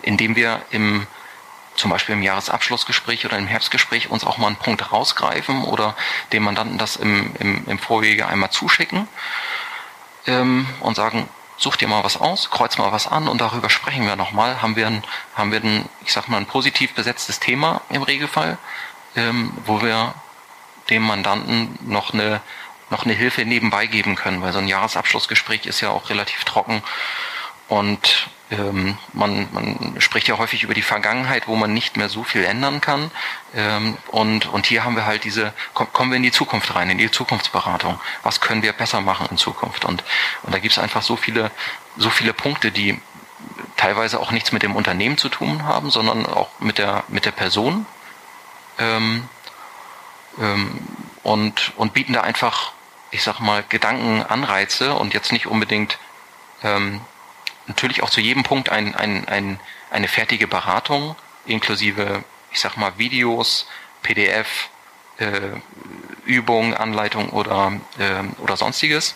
[0.01, 1.05] indem wir im
[1.75, 5.95] zum Beispiel im Jahresabschlussgespräch oder im Herbstgespräch uns auch mal einen Punkt rausgreifen oder
[6.31, 9.07] dem Mandanten das im, im, im Vorwege einmal zuschicken
[10.25, 14.05] ähm, und sagen, such dir mal was aus, kreuz mal was an und darüber sprechen
[14.05, 14.61] wir nochmal.
[14.61, 15.03] Haben wir ein,
[15.35, 18.57] haben wir ein, ich sag mal, ein positiv besetztes Thema im Regelfall,
[19.15, 20.13] ähm, wo wir
[20.89, 22.41] dem Mandanten noch eine,
[22.89, 26.83] noch eine Hilfe nebenbei geben können, weil so ein Jahresabschlussgespräch ist ja auch relativ trocken
[27.67, 32.23] und ähm, man, man spricht ja häufig über die Vergangenheit, wo man nicht mehr so
[32.23, 33.09] viel ändern kann.
[33.55, 36.89] Ähm, und, und hier haben wir halt diese, komm, kommen wir in die Zukunft rein,
[36.89, 37.99] in die Zukunftsberatung.
[38.23, 39.85] Was können wir besser machen in Zukunft?
[39.85, 40.03] Und,
[40.43, 41.51] und da gibt es einfach so viele,
[41.97, 42.99] so viele Punkte, die
[43.77, 47.31] teilweise auch nichts mit dem Unternehmen zu tun haben, sondern auch mit der, mit der
[47.31, 47.85] Person.
[48.77, 49.27] Ähm,
[50.39, 50.79] ähm,
[51.23, 52.73] und, und bieten da einfach,
[53.09, 55.97] ich sag mal, Gedankenanreize und jetzt nicht unbedingt
[56.63, 57.01] ähm,
[57.67, 59.59] natürlich auch zu jedem Punkt ein, ein, ein,
[59.91, 63.67] eine fertige Beratung, inklusive, ich sag mal, Videos,
[64.01, 64.69] PDF,
[65.17, 65.29] äh,
[66.25, 69.15] Übungen, Anleitung oder, äh, oder sonstiges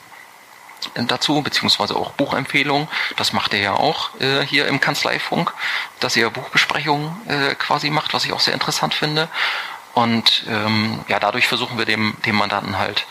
[0.95, 2.87] dazu, beziehungsweise auch Buchempfehlungen.
[3.17, 5.53] Das macht er ja auch äh, hier im Kanzleifunk,
[5.99, 9.27] dass er Buchbesprechungen äh, quasi macht, was ich auch sehr interessant finde.
[9.93, 13.05] Und ähm, ja, dadurch versuchen wir dem, dem Mandanten halt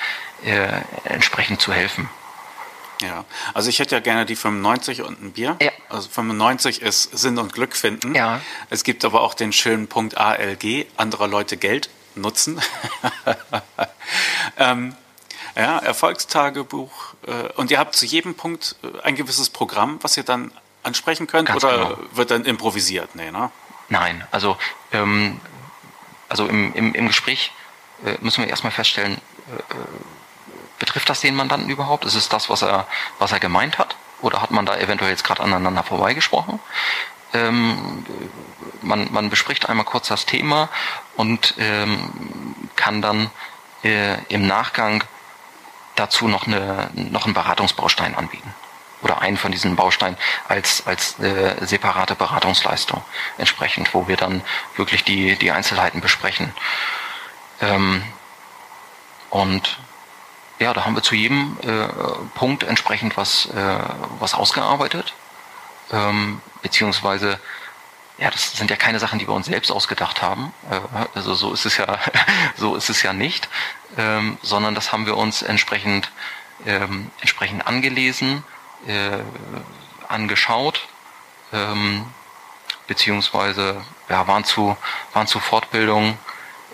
[0.44, 0.68] äh,
[1.04, 2.08] entsprechend zu helfen.
[3.00, 3.24] Ja,
[3.54, 5.56] also ich hätte ja gerne die 95 und ein Bier.
[5.60, 5.70] Ja.
[5.88, 8.14] Also 95 ist Sinn und Glück finden.
[8.14, 8.40] Ja.
[8.70, 12.60] Es gibt aber auch den schönen Punkt ALG, anderer Leute Geld nutzen.
[14.58, 14.96] ähm,
[15.54, 17.14] ja, Erfolgstagebuch.
[17.26, 21.26] Äh, und ihr habt zu jedem Punkt äh, ein gewisses Programm, was ihr dann ansprechen
[21.26, 21.98] könnt Ganz oder genau.
[22.12, 23.14] wird dann improvisiert?
[23.14, 23.50] Nee, ne?
[23.88, 24.56] Nein, also,
[24.92, 25.40] ähm,
[26.28, 27.52] also im, im, im Gespräch
[28.04, 29.74] äh, müssen wir erstmal feststellen, äh,
[30.78, 32.04] Betrifft das den Mandanten überhaupt?
[32.04, 32.86] Ist es das, was er,
[33.18, 33.96] was er gemeint hat?
[34.20, 36.60] Oder hat man da eventuell jetzt gerade aneinander vorbeigesprochen?
[37.34, 38.04] Ähm,
[38.82, 40.68] man, man bespricht einmal kurz das Thema
[41.16, 42.10] und ähm,
[42.76, 43.30] kann dann
[43.84, 45.04] äh, im Nachgang
[45.94, 48.54] dazu noch, eine, noch einen Beratungsbaustein anbieten.
[49.00, 50.16] Oder einen von diesen Bausteinen
[50.48, 53.02] als, als äh, separate Beratungsleistung
[53.36, 54.42] entsprechend, wo wir dann
[54.76, 56.52] wirklich die, die Einzelheiten besprechen.
[57.60, 58.02] Ähm,
[59.30, 59.78] und
[60.58, 61.88] ja, da haben wir zu jedem äh,
[62.34, 63.78] Punkt entsprechend was, äh,
[64.18, 65.14] was ausgearbeitet.
[65.92, 67.38] Ähm, beziehungsweise,
[68.18, 70.52] ja, das sind ja keine Sachen, die wir uns selbst ausgedacht haben.
[70.70, 70.80] Äh,
[71.14, 71.98] also so ist es ja,
[72.56, 73.48] so ist es ja nicht,
[73.96, 76.10] ähm, sondern das haben wir uns entsprechend,
[76.66, 78.42] ähm, entsprechend angelesen,
[78.86, 79.18] äh,
[80.08, 80.88] angeschaut,
[81.52, 82.04] ähm,
[82.88, 84.76] beziehungsweise ja, waren zu,
[85.12, 86.18] waren zu Fortbildung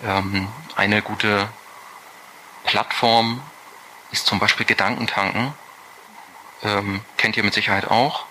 [0.05, 1.49] ähm, eine gute
[2.65, 3.43] Plattform
[4.15, 5.53] ist zum Beispiel Gedankentanken.
[6.63, 8.27] Ähm, kennt ihr mit Sicherheit auch.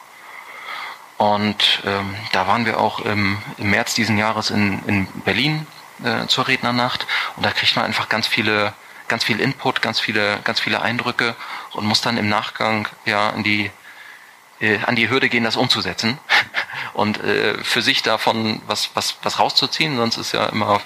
[1.17, 5.67] Und ähm, da waren wir auch im, im März diesen Jahres in, in Berlin
[6.03, 7.05] äh, zur Rednernacht
[7.35, 8.73] und da kriegt man einfach ganz viele,
[9.07, 11.35] ganz viel Input, ganz viele, ganz viele Eindrücke
[11.73, 13.71] und muss dann im Nachgang ja in die
[14.59, 16.17] äh, an die Hürde gehen, das umzusetzen
[16.93, 20.81] und äh, für sich davon was, was, was rauszuziehen, sonst ist ja immer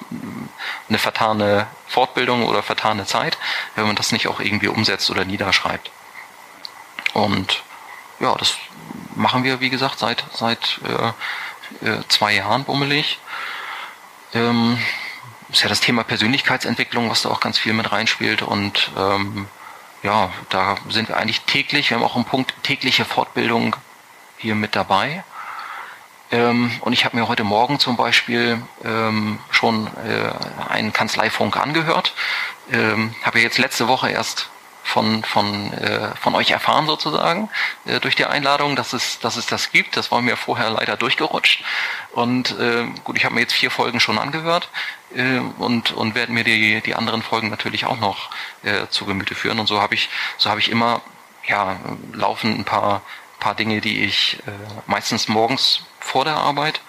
[0.88, 3.38] eine vertane Fortbildung oder vertane Zeit,
[3.76, 5.91] wenn man das nicht auch irgendwie umsetzt oder niederschreibt.
[7.14, 7.64] Und
[8.20, 8.55] ja, das
[9.16, 13.20] machen wir, wie gesagt, seit, seit äh, äh, zwei Jahren bummelig.
[14.34, 14.78] Ähm,
[15.49, 19.47] ist ja das Thema Persönlichkeitsentwicklung, was da auch ganz viel mit reinspielt und ähm,
[20.03, 23.76] ja, da sind wir eigentlich täglich, wir haben auch einen Punkt tägliche Fortbildung
[24.38, 25.24] hier mit dabei.
[26.32, 32.13] Ähm, und ich habe mir heute Morgen zum Beispiel ähm, schon äh, einen Kanzleifunk angehört.
[32.71, 34.49] Ähm, habe ja jetzt letzte Woche erst
[34.84, 37.49] von, von, äh, von euch erfahren sozusagen
[37.86, 39.97] äh, durch die Einladung, dass es, dass es das gibt.
[39.97, 41.63] Das war mir vorher leider durchgerutscht.
[42.13, 44.69] Und äh, gut, ich habe mir jetzt vier Folgen schon angehört
[45.13, 48.30] äh, und, und werde mir die, die anderen Folgen natürlich auch noch
[48.63, 49.59] äh, zu Gemüte führen.
[49.59, 51.01] Und so habe ich, so habe ich immer
[51.47, 51.78] ja,
[52.13, 53.01] laufen ein paar,
[53.39, 54.51] paar Dinge, die ich äh,
[54.86, 56.82] meistens morgens vor der Arbeit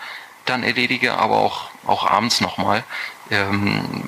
[0.47, 2.85] dann erledige, aber auch, auch abends nochmal.
[3.31, 4.05] Ähm,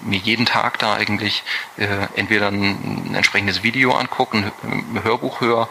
[0.00, 1.44] mir jeden Tag da eigentlich
[1.76, 5.68] äh, entweder ein, ein, entsprechendes Video angucken, ein Hörbuch höre,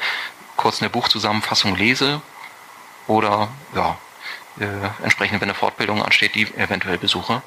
[0.55, 2.21] kurz eine Buchzusammenfassung lese
[3.07, 3.97] oder ja,
[4.59, 7.41] äh, entsprechend, wenn eine Fortbildung ansteht, die eventuell besuche.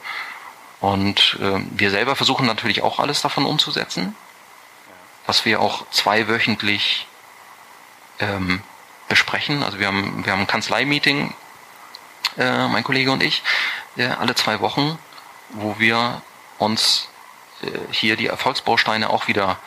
[0.80, 4.14] Und äh, wir selber versuchen natürlich auch alles davon umzusetzen,
[5.26, 7.06] was wir auch zweiwöchentlich
[8.20, 8.62] ähm,
[9.08, 9.62] besprechen.
[9.62, 11.34] Also wir haben, wir haben ein Kanzlei-Meeting,
[12.38, 13.42] äh, mein Kollege und ich,
[13.96, 14.98] äh, alle zwei Wochen,
[15.50, 16.22] wo wir
[16.58, 17.08] uns
[17.62, 19.58] äh, hier die Erfolgsbausteine auch wieder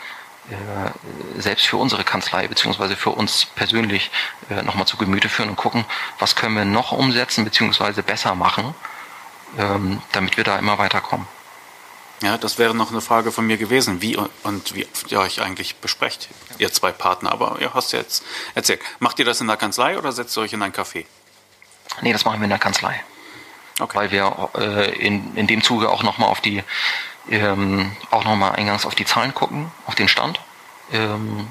[0.50, 4.12] äh, selbst für unsere Kanzlei beziehungsweise für uns persönlich
[4.50, 5.86] äh, nochmal zu Gemüte führen und gucken,
[6.20, 8.74] was können wir noch umsetzen beziehungsweise besser machen,
[9.58, 11.28] ähm, damit wir da immer weiterkommen.
[12.24, 15.42] Ja, das wäre noch eine Frage von mir gewesen, wie und wie oft ihr euch
[15.42, 17.32] eigentlich besprecht, ihr zwei Partner.
[17.32, 18.24] Aber ihr hast jetzt
[18.56, 18.82] erzählt.
[19.00, 21.06] Macht ihr das in der Kanzlei oder setzt ihr euch in ein Café?
[22.02, 23.04] Nee, das machen wir in der Kanzlei.
[23.80, 23.98] Okay.
[23.98, 26.64] Weil wir äh, in, in dem Zuge auch nochmal auf die,
[27.30, 30.40] ähm, auch nochmal eingangs auf die Zahlen gucken, auf den Stand.
[30.92, 31.48] Ähm,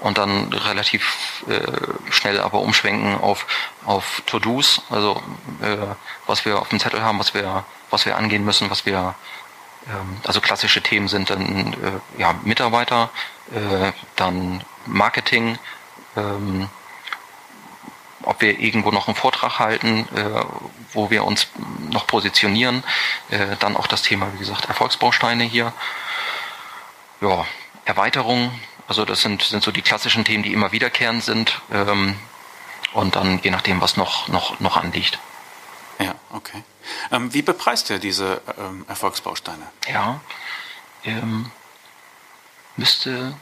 [0.00, 3.46] und dann relativ äh, schnell aber umschwenken auf,
[3.84, 5.22] auf To-Dos, also
[5.62, 5.76] äh,
[6.26, 9.14] was wir auf dem Zettel haben, was wir, was wir angehen müssen, was wir
[10.24, 13.10] also klassische Themen sind dann äh, ja, Mitarbeiter,
[13.52, 15.58] äh, dann Marketing,
[16.16, 16.68] ähm,
[18.22, 20.44] ob wir irgendwo noch einen Vortrag halten, äh,
[20.92, 21.48] wo wir uns
[21.90, 22.84] noch positionieren.
[23.60, 25.72] Dann auch das Thema, wie gesagt, Erfolgsbausteine hier.
[27.20, 27.46] Ja,
[27.84, 28.52] Erweiterung,
[28.88, 31.62] also das sind, sind so die klassischen Themen, die immer wiederkehrend sind.
[31.72, 32.16] Ähm,
[32.92, 35.20] und dann je nachdem, was noch, noch, noch anliegt.
[36.00, 36.62] Ja, okay.
[37.12, 39.66] Ähm, wie bepreist ihr diese ähm, Erfolgsbausteine?
[39.86, 40.20] Ja,
[41.04, 41.50] ähm,
[42.76, 43.34] müsste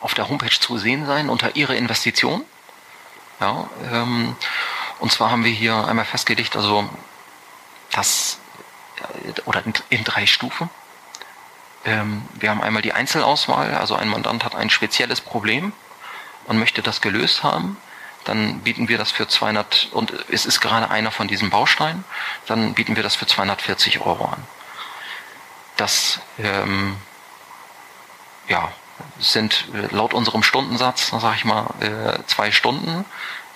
[0.00, 2.44] auf der Homepage zu sehen sein unter Ihre Investition.
[3.40, 4.36] Ja, ähm,
[5.00, 6.88] und zwar haben wir hier einmal festgelegt, also
[7.92, 8.38] das
[9.26, 10.70] äh, oder in, in drei Stufen.
[11.84, 15.72] Ähm, wir haben einmal die Einzelauswahl, also ein Mandant hat ein spezielles Problem
[16.46, 17.76] und möchte das gelöst haben.
[18.26, 22.04] Dann bieten wir das für 200 und es ist gerade einer von diesen Bausteinen.
[22.46, 24.42] Dann bieten wir das für 240 Euro an.
[25.76, 26.96] Das ähm,
[28.48, 28.72] ja,
[29.18, 33.04] sind äh, laut unserem Stundensatz, sage ich mal, äh, zwei Stunden.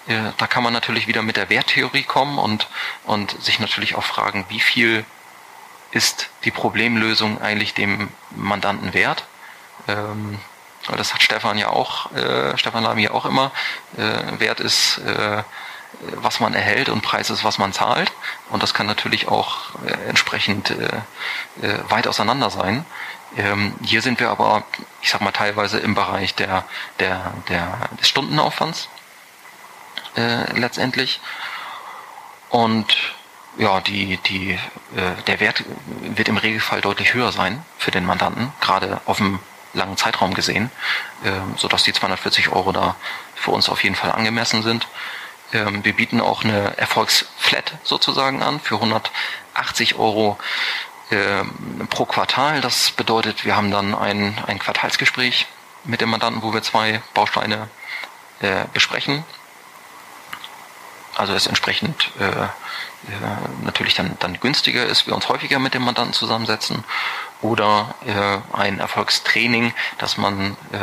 [0.07, 2.68] Äh, da kann man natürlich wieder mit der Werttheorie kommen und,
[3.05, 5.05] und sich natürlich auch fragen, wie viel
[5.93, 9.25] ist die Problemlösung eigentlich dem Mandanten wert?
[9.89, 10.39] Ähm,
[10.89, 13.53] das hat Stefan ja auch, äh, Stefan Lamy auch immer.
[13.97, 15.43] Äh, Wert ist, äh,
[16.14, 18.11] was man erhält und Preis ist, was man zahlt.
[18.49, 20.87] Und das kann natürlich auch äh, entsprechend äh,
[21.62, 22.85] äh, weit auseinander sein.
[23.37, 24.64] Ähm, hier sind wir aber,
[25.03, 26.64] ich sag mal, teilweise im Bereich der,
[26.99, 28.89] der, der, des Stundenaufwands
[30.16, 31.20] äh, letztendlich.
[32.49, 32.97] Und
[33.57, 35.64] ja, die, die, äh, der Wert
[36.01, 39.39] wird im Regelfall deutlich höher sein für den Mandanten, gerade auf dem
[39.73, 40.71] langen Zeitraum gesehen,
[41.25, 42.97] äh, sodass die 240 Euro da
[43.35, 44.87] für uns auf jeden Fall angemessen sind.
[45.53, 50.39] Ähm, wir bieten auch eine Erfolgsflat sozusagen an für 180 Euro
[51.11, 51.45] äh,
[51.89, 52.61] pro Quartal.
[52.61, 55.47] Das bedeutet, wir haben dann ein, ein Quartalsgespräch
[55.85, 57.68] mit dem Mandanten, wo wir zwei Bausteine
[58.41, 59.25] äh, besprechen.
[61.16, 62.49] Also es entsprechend äh, äh,
[63.62, 66.85] natürlich dann, dann günstiger ist, wir uns häufiger mit dem Mandanten zusammensetzen
[67.43, 70.76] oder äh, ein Erfolgstraining, dass man äh,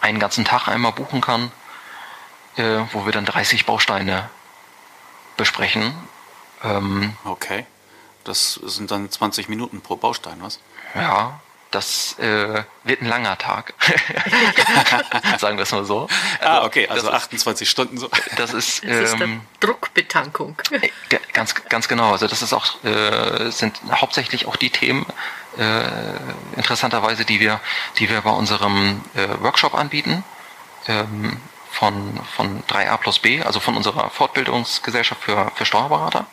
[0.00, 1.52] einen ganzen Tag einmal buchen kann,
[2.56, 4.30] äh, wo wir dann 30 Bausteine
[5.36, 5.94] besprechen.
[6.64, 7.66] Ähm, okay.
[8.24, 10.60] Das sind dann 20 Minuten pro Baustein, was?
[10.94, 11.40] Ja,
[11.72, 13.74] das äh, wird ein langer Tag.
[15.38, 16.06] Sagen wir es mal so.
[16.40, 18.10] Ah, also, ah, okay, also 28 ist, Stunden so.
[18.36, 20.56] Das ist, das ist ähm, Druckbetankung.
[20.70, 20.90] Äh,
[21.32, 22.12] ganz, ganz genau.
[22.12, 25.06] Also das ist auch, äh, sind hauptsächlich auch die Themen,
[25.58, 27.60] äh, interessanterweise, die wir,
[27.98, 30.24] die wir bei unserem äh, Workshop anbieten.
[30.88, 31.40] Ähm,
[31.72, 36.26] von, von 3a plus B, also von unserer Fortbildungsgesellschaft für, für Steuerberater.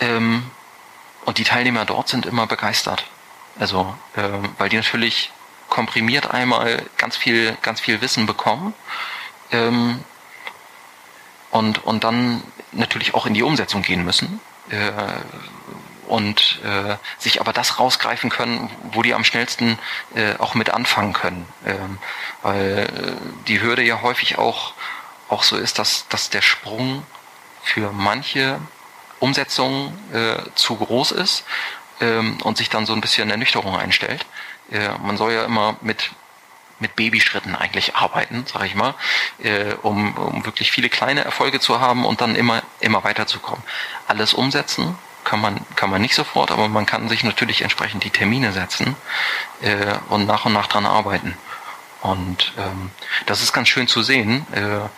[0.00, 0.50] Ähm,
[1.26, 3.04] und die Teilnehmer dort sind immer begeistert.
[3.58, 5.32] Also, ähm, weil die natürlich
[5.68, 8.74] komprimiert einmal ganz viel, ganz viel Wissen bekommen
[9.52, 10.02] ähm,
[11.50, 12.42] und, und dann
[12.72, 14.40] natürlich auch in die Umsetzung gehen müssen.
[14.70, 14.92] Äh,
[16.08, 19.78] und äh, sich aber das rausgreifen können, wo die am schnellsten
[20.14, 21.46] äh, auch mit anfangen können.
[21.64, 21.98] Ähm,
[22.42, 24.74] weil äh, die Hürde ja häufig auch,
[25.28, 27.04] auch so ist, dass, dass der Sprung
[27.62, 28.60] für manche
[29.18, 31.44] Umsetzung äh, zu groß ist
[32.00, 34.26] ähm, und sich dann so ein bisschen Ernüchterung einstellt.
[34.70, 36.10] Äh, man soll ja immer mit
[36.78, 38.94] mit Babyschritten eigentlich arbeiten, sage ich mal,
[39.42, 43.62] äh, um, um wirklich viele kleine Erfolge zu haben und dann immer, immer weiterzukommen.
[44.06, 48.10] Alles umsetzen kann man, kann man nicht sofort, aber man kann sich natürlich entsprechend die
[48.10, 48.96] Termine setzen
[49.60, 51.36] äh, und nach und nach dran arbeiten.
[52.00, 52.90] Und ähm,
[53.26, 54.88] das ist ganz schön zu sehen, äh,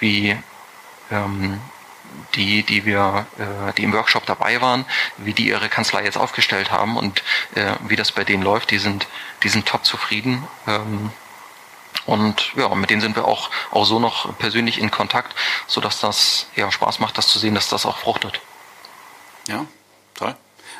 [0.00, 0.36] wie
[1.10, 1.60] ähm,
[2.34, 4.86] die, die wir, äh, die im Workshop dabei waren,
[5.18, 7.22] wie die ihre Kanzlei jetzt aufgestellt haben und
[7.54, 8.70] äh, wie das bei denen läuft.
[8.70, 9.06] Die sind,
[9.42, 10.48] die sind top zufrieden.
[10.66, 11.10] Ähm,
[12.06, 15.34] und ja, mit denen sind wir auch, auch so noch persönlich in Kontakt,
[15.66, 18.40] sodass das ja Spaß macht, das zu sehen, dass das auch fruchtet.
[19.48, 19.66] Ja,
[20.14, 20.34] toll.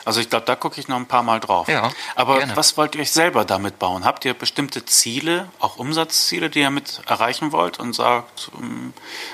[0.06, 1.66] Also ich glaube, da gucke ich noch ein paar Mal drauf.
[1.68, 2.56] Ja, Aber gerne.
[2.56, 4.04] was wollt ihr euch selber damit bauen?
[4.04, 8.92] Habt ihr bestimmte Ziele, auch Umsatzziele, die ihr mit erreichen wollt und sagt, ähm,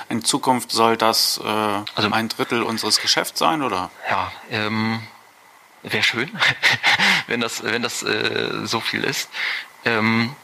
[0.09, 3.91] in Zukunft soll das äh, Also- ein Drittel unseres Geschäfts sein oder?
[4.09, 5.03] Ja, ähm,
[5.83, 6.31] wäre schön,
[7.27, 9.29] wenn das, wenn das äh, so viel ist.
[9.85, 10.37] Ähm,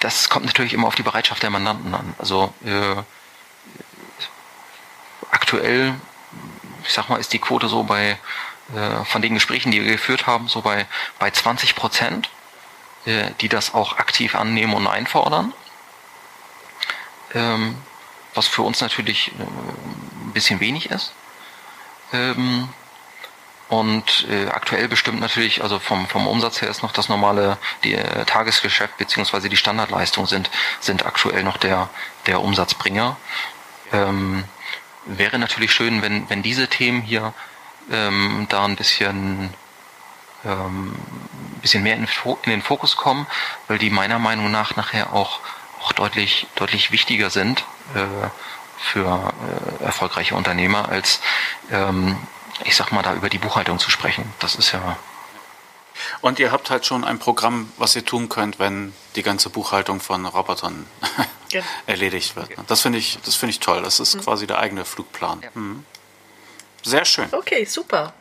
[0.00, 2.14] das kommt natürlich immer auf die Bereitschaft der Mandanten an.
[2.18, 2.96] Also äh,
[5.30, 5.94] aktuell,
[6.86, 8.18] ich sag mal, ist die Quote so bei
[8.74, 10.86] äh, von den Gesprächen, die wir geführt haben, so bei
[11.18, 12.30] bei 20 Prozent,
[13.04, 15.52] äh, die das auch aktiv annehmen und einfordern.
[17.34, 17.76] Ähm,
[18.34, 21.12] was für uns natürlich äh, ein bisschen wenig ist.
[22.12, 22.68] Ähm,
[23.68, 27.94] und äh, aktuell bestimmt natürlich, also vom, vom Umsatz her ist noch das normale die,
[27.94, 31.88] äh, Tagesgeschäft beziehungsweise die Standardleistung sind, sind aktuell noch der,
[32.26, 33.16] der Umsatzbringer.
[33.92, 34.44] Ähm,
[35.06, 37.32] wäre natürlich schön, wenn, wenn diese Themen hier
[37.90, 39.54] ähm, da ein bisschen,
[40.44, 40.94] ähm,
[41.54, 42.06] ein bisschen mehr in,
[42.42, 43.26] in den Fokus kommen,
[43.68, 45.40] weil die meiner Meinung nach nachher auch,
[45.80, 48.28] auch deutlich, deutlich wichtiger sind äh,
[48.78, 49.32] für
[49.80, 51.20] äh, erfolgreiche Unternehmer, als
[51.70, 52.16] ähm,
[52.64, 54.32] ich sag mal, da über die Buchhaltung zu sprechen.
[54.38, 54.96] Das ist ja
[56.20, 60.00] Und ihr habt halt schon ein Programm, was ihr tun könnt, wenn die ganze Buchhaltung
[60.00, 60.86] von Robotern
[61.52, 61.62] Ja.
[61.86, 62.50] erledigt wird.
[62.66, 63.82] Das finde ich, das finde ich toll.
[63.82, 65.42] Das ist quasi der eigene Flugplan.
[65.54, 65.84] Mhm.
[66.82, 67.28] Sehr schön.
[67.32, 68.12] Okay, super.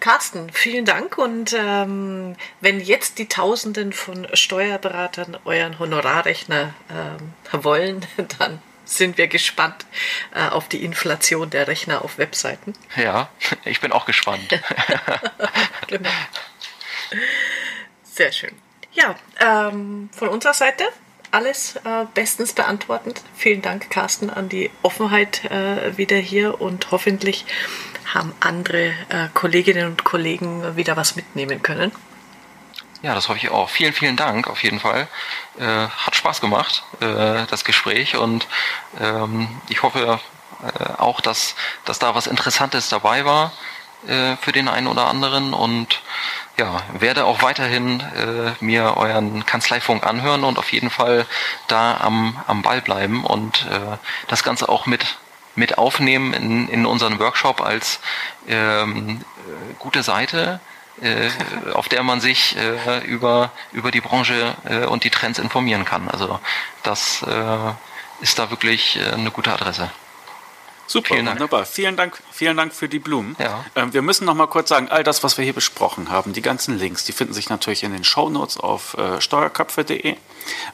[0.00, 1.18] Carsten, vielen Dank.
[1.18, 8.04] Und ähm, wenn jetzt die Tausenden von Steuerberatern euren Honorarrechner ähm, wollen,
[8.38, 9.86] dann sind wir gespannt
[10.34, 12.74] äh, auf die Inflation der Rechner auf Webseiten.
[12.96, 13.28] Ja,
[13.64, 14.48] ich bin auch gespannt.
[15.86, 16.10] Genau.
[18.02, 18.54] Sehr schön.
[18.92, 20.84] Ja, ähm, von unserer Seite
[21.30, 23.22] alles äh, bestens beantwortend.
[23.34, 27.46] Vielen Dank, Carsten, an die Offenheit äh, wieder hier und hoffentlich
[28.12, 31.90] haben andere äh, Kolleginnen und Kollegen wieder was mitnehmen können.
[33.00, 33.68] Ja, das hoffe ich auch.
[33.68, 35.08] Vielen, vielen Dank auf jeden Fall.
[35.58, 38.16] Äh, hat Spaß gemacht, äh, das Gespräch.
[38.16, 38.46] Und
[39.00, 40.20] ähm, ich hoffe
[40.62, 43.52] äh, auch, dass, dass da was Interessantes dabei war
[44.04, 45.54] für den einen oder anderen.
[45.54, 46.02] Und
[46.58, 51.26] ja, werde auch weiterhin äh, mir euren Kanzleifunk anhören und auf jeden Fall
[51.66, 53.96] da am, am Ball bleiben und äh,
[54.28, 55.16] das Ganze auch mit
[55.54, 58.00] mit aufnehmen in, in unseren Workshop als
[58.48, 60.60] ähm, äh, gute Seite,
[61.00, 61.28] äh,
[61.74, 66.08] auf der man sich äh, über, über die Branche äh, und die Trends informieren kann.
[66.08, 66.40] Also
[66.82, 69.90] das äh, ist da wirklich äh, eine gute Adresse.
[70.86, 71.38] Super, Vielen Dank.
[71.40, 71.64] wunderbar.
[71.64, 73.36] Vielen Dank, vielen Dank für die Blumen.
[73.38, 73.64] Ja.
[73.76, 76.42] Ähm, wir müssen noch mal kurz sagen, all das, was wir hier besprochen haben, die
[76.42, 80.16] ganzen Links, die finden sich natürlich in den Shownotes auf äh, steuerköpfe.de.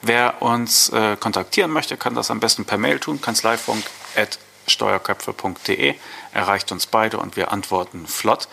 [0.03, 5.95] Wer uns äh, kontaktieren möchte, kann das am besten per Mail tun, kanzleifunk.steuerköpfe.de.
[6.33, 8.49] Erreicht uns beide und wir antworten flott.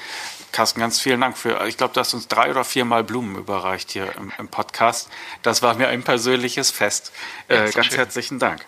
[0.52, 3.92] Carsten, ganz vielen Dank für, ich glaube, du hast uns drei oder viermal Blumen überreicht
[3.92, 5.10] hier im, im Podcast.
[5.42, 7.12] Das war mir ein persönliches Fest.
[7.50, 7.98] Äh, ganz schön.
[7.98, 8.66] herzlichen Dank.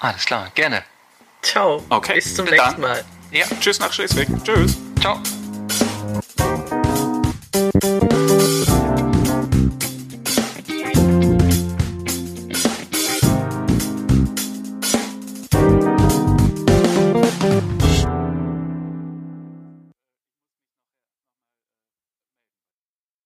[0.00, 0.82] Alles klar, gerne.
[1.42, 1.82] Ciao.
[1.88, 3.04] Okay, Bis zum nächsten Mal.
[3.30, 4.28] Ja, tschüss nach Schleswig.
[4.44, 4.76] Tschüss.
[5.00, 5.20] Ciao.